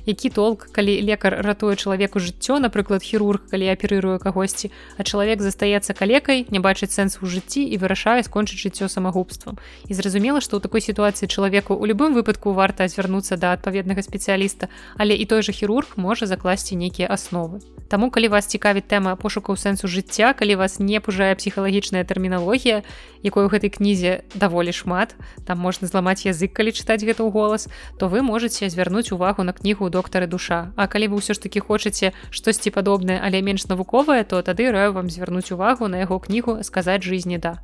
[0.03, 5.95] які толк калі лекар ратуе чалавеку жыццё напрыклад хірург калі аперыруе кагосьці а чалавек застаецца
[5.95, 9.63] калекай не бачыць сэнс у жыцці і вырашае скончыць жыццё самагубствам.
[9.87, 14.67] І зразумела што ў такой сітуацыі чалавеку у любым выпадку варта звярнуцца да адпаведнага спецыяліста
[14.99, 17.63] але і той жа хірург можа закласці нейкія асновы.
[17.87, 22.83] Таму калі вас цікавіць тэма пошукаў сэнсу жыцця калі вас не пужае псіхалагічная тэрміналогія
[23.23, 25.15] якой у гэтай кнізе даволі шмат
[25.47, 27.69] там можна зламаць язык калі чытаць гэта ў голас
[27.99, 30.73] то вы можете звярнуць увагу на кнігу доктары душа.
[30.77, 34.93] А калі вы ўсё ж таки хочаце штосьці падобнае але менш навуковае то тады раю
[34.93, 37.59] вам звярнуць увагу на яго кнігу сказаць жизни да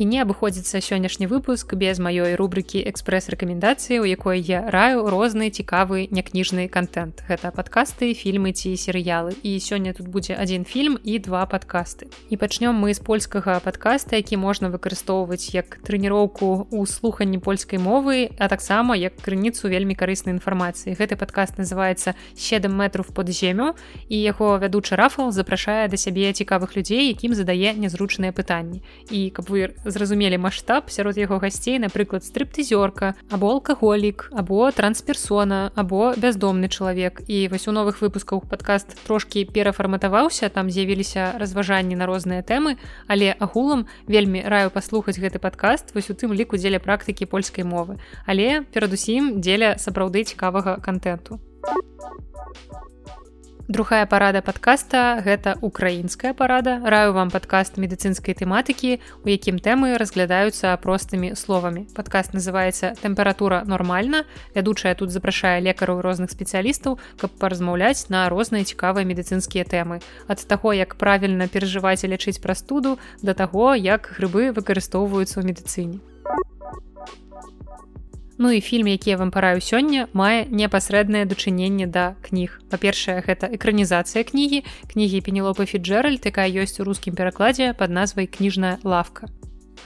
[0.00, 6.08] і не абыходзіцца сённяшні выпуск без маёй рубрыкі экспрэс-рэкамендацыі у якой я раю розны цікавы
[6.08, 7.20] някніжны контент.
[7.28, 12.40] Гэта падкасты фільмы ці серыялы і сёння тут будзе адзін фільм і два падкасты і
[12.40, 18.48] пачнём мы з польскага падкаста які можна выкарыстоўваць як трэніроўку у слуханні польскай мовы а
[18.48, 20.96] таксама як крыніцу вельмі карыснай інфармацыі.
[20.96, 23.76] Гэты падкаст называется 7 метров под земю
[24.08, 28.80] і яго вядучы рафал запрашае да сябе цікавых людзей якім задае нязручныя пытанні.
[29.12, 36.14] І каб вы зразумелі маштаб сярод яго гасцей напрыклад стрыптызёрка або алкаголік або трансперсона або
[36.16, 37.22] бяздомны чалавек.
[37.26, 42.76] І вось у новых выпусках падкаст трошки перафарматаваўся там з'явіліся разважанні на розныя тэмы
[43.06, 47.98] але агулам вельмі раю паслухаць гэты падкаст вось у тым ліку дзеля практыкі польскай мовы
[48.26, 51.40] але перадусім дзеля сапраўды цікавага контенту
[53.70, 56.82] другая парада подкаста гэта украінская парада.
[56.82, 61.86] Раю вам падкаст медыцынскай тэматыкі у якім тэмы разглядаюцца простымі словамі.
[61.94, 64.26] Падкаст называется тэмпература нормальна
[64.58, 70.02] вядучая тут запрашае лекараў розных спецыялістаў каб паразмаўляць на розныя цікавыя медыцынскія тэмы.
[70.26, 76.09] Ад таго як правільна перажываць і лячыць прастуду да таго як грыбы выкарыстоўваюцца ў медыцыне
[78.42, 82.56] Ну і фільм, які я вам параю сёння, мае непасрэднае дачыненне да кніг.
[82.72, 88.80] Па-першае, гэта экранізацыя кнігі, кнігі Пенелопы Фіджэральд, якая ёсць у рускім перакладзе пад назвай кніжная
[88.80, 89.28] лавка.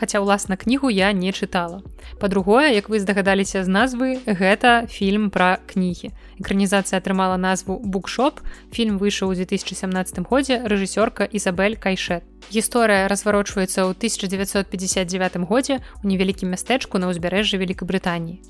[0.01, 1.83] Хаця ўласна кнігу я не чытала.
[2.19, 6.11] Па-другое, як вы здагадаліся з назвы, гэта фільм пра кнігі.
[6.43, 8.43] Экранізацыя атрымала назву букшоп.
[8.75, 12.27] Фільм выйшаў у 2017 годзе рэжысёрка Ізабель Кайшет.
[12.51, 18.43] Гісторыя разварочваецца ў 1959 годзе у невялікім мястэчку на ўзбярэжжы Вкабрытаніі.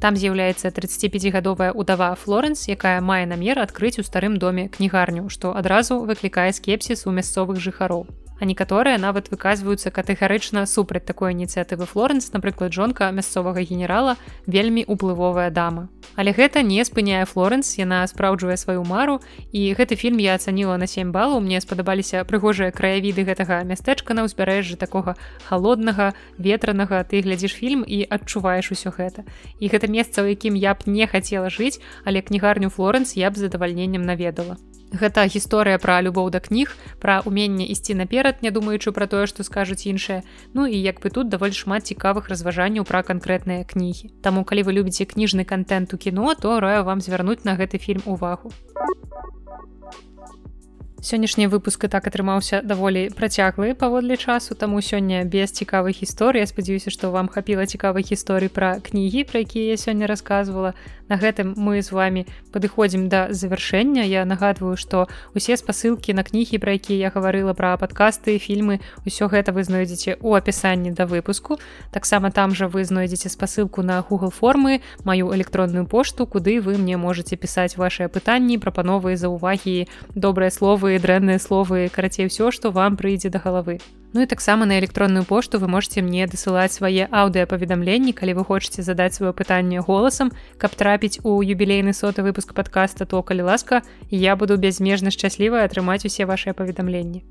[0.00, 6.04] Там з'яўляецца 35гадовая удава Флоренс, якая мае намер адкрыць у старым доме кнігарню, што адразу
[6.04, 8.04] выклікае скепсіс у мясцовых жыхароў
[8.40, 14.16] а некаторыя нават выказваюцца катэгарычна супраць такой ініцыятывы Флоренс, напрыклад, жонка мясцовага генерала
[14.46, 15.88] вельмі уплывовая дама.
[16.16, 19.20] Але гэта не спыняе Флоренс, яна спраўджвае сваю мару
[19.52, 24.24] і гэты фільм я ацаніла на 7 балаў, мне спадабаліся прыгожыя краявіды гэтага мястэчка на
[24.28, 25.16] ўзбярэжжы такога
[25.48, 29.24] халоднага, ветранага, ты глядзіш фільм і адчуваеш усё гэта.
[29.60, 33.36] І гэта месца, у якім я б не хацела жыць, але кнігарню Флоренс я б
[33.36, 34.56] задавальненнем наведала.
[34.96, 39.44] Гэта гісторыя пра любоў да кніг, пра уменне ісці наперад, не думаючы пра тое, што
[39.44, 40.24] скажуць іншыя.
[40.56, 44.12] Ну і як бы тут даволі шмат цікавых разважанняў пра канкрэтныя кнігі.
[44.24, 48.02] Таму калі вы любіце кніжны контент у кіно, то раю вам звярнуць на гэты фільм
[48.06, 48.52] увагу
[51.06, 56.42] сённяшні выпуск і так атрымаўся даволі працяглы паводле часу таму сёння без цікавых гісторый.
[56.42, 60.74] Спадзяюся што вам хапіла цікавых гісторый пра кнігі пра якія я сёння рассказывала
[61.06, 64.02] на гэтым мы з вами падыходзім да завяршэння.
[64.02, 69.30] Я нагадваю што усе спасылкі на кнігі пра якія я гаварыла пра падкасты фільмы ўсё
[69.30, 71.62] гэта вы знойдзеце у апісанні да выпуску.
[71.94, 76.96] Таксама там жа вы знойдзеце спасылку на google формы маю электронную пошту куды вы мне
[76.98, 79.86] можете пісаць ваши пытанні прапановы за увагі
[80.18, 83.80] добрыя словы словы дрэнныя словы карацей ўсё што вам прыйдзе да галавы
[84.14, 88.82] Ну і таксама на электронную пошту вы можете мне дасылаць свае аўдыапаведамленні калі вы хочаце
[88.82, 94.36] задаць сваё пытанне голасам каб трапіць у юбілейны соты выпуск подкаста то калі ласка я
[94.36, 97.24] буду бязмежна шчаслівая атрымаць усе ваши паведамленні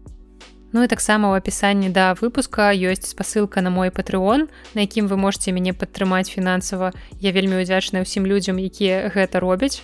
[0.74, 5.18] Ну і таксама ў апісанні да выпуска ёсць спасылка на мой патрыон на якім вы
[5.18, 9.82] можете мяне падтрымаць фінансава я вельмі удзячная ўсім людзям якія гэта робяць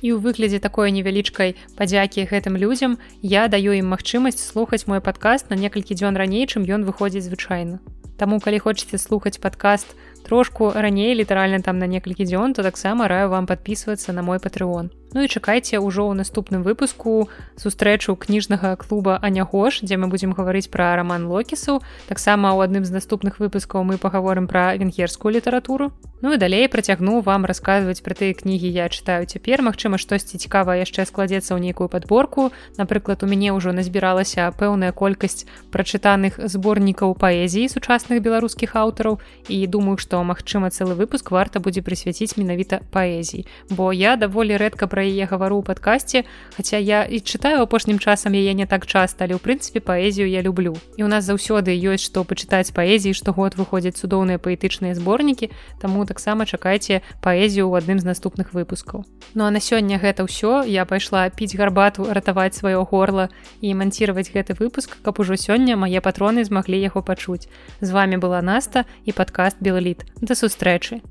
[0.00, 5.50] і ў выглядзе такой невялічкай падзякі гэтым людзям я даю ім магчымасць слухаць мой падкаст
[5.50, 7.80] на некалькі дзён раней чым ён выходзіць звычайна.
[8.18, 9.94] Таму калі хочаце слухаць падкаст
[10.26, 14.90] трошку раней літаральна там на некалькі дзён то таксама раю вам подписывацца на мой патрыон
[15.14, 20.68] Ну і чакайце ўжо ў наступным выпуску сустрэчу кніжнага клуба анягош дзе мы будзем гаварыць
[20.68, 21.80] пра роман локісу.
[22.08, 25.92] Таксама ў адным з наступных выпускаў мы паговорым пра венгерскую літаратуру.
[26.20, 29.62] Ну і далей працягну вам расказваць пра тыя кнігі я чытаю цяпер.
[29.62, 35.48] Мачыма штосьці цікава яшчэ складзецца ў нейкую подборку напрыклад у мяне ўжо назбіралася пэўная колькасць
[35.72, 39.22] прачытаных зборнікаў паэзіі сучасных беларускіх аўтараў.
[39.48, 44.86] І думаю што магчыма цэлы выпуск варта будзе прысвяціць менавіта паэзій бо я даволі рэдка
[44.90, 46.24] пра яе гавару ў падкасці
[46.56, 50.42] хаця я і чытаю апошнім часам яе не так часта але ў прынцыпе паэзію я
[50.42, 50.76] люблю.
[50.96, 55.50] І у нас заўсёды ёсць што пачытаць паэзіі штогод выходзяць цудоўныя паэтычныя зборнікі
[55.82, 59.04] таму таксама чакайце паэзію ў адным з наступных выпускаў.
[59.34, 60.64] Ну а на сёння гэта ўсё.
[60.64, 63.28] Я пайшла піць гарбату ратаваць сваё горла
[63.60, 67.48] і манціраваць гэты выпуск каб ужо сёння мае патроны змаглі яго пачуць.
[67.80, 71.02] З вами была наста і падкаст белліт да сустрэчы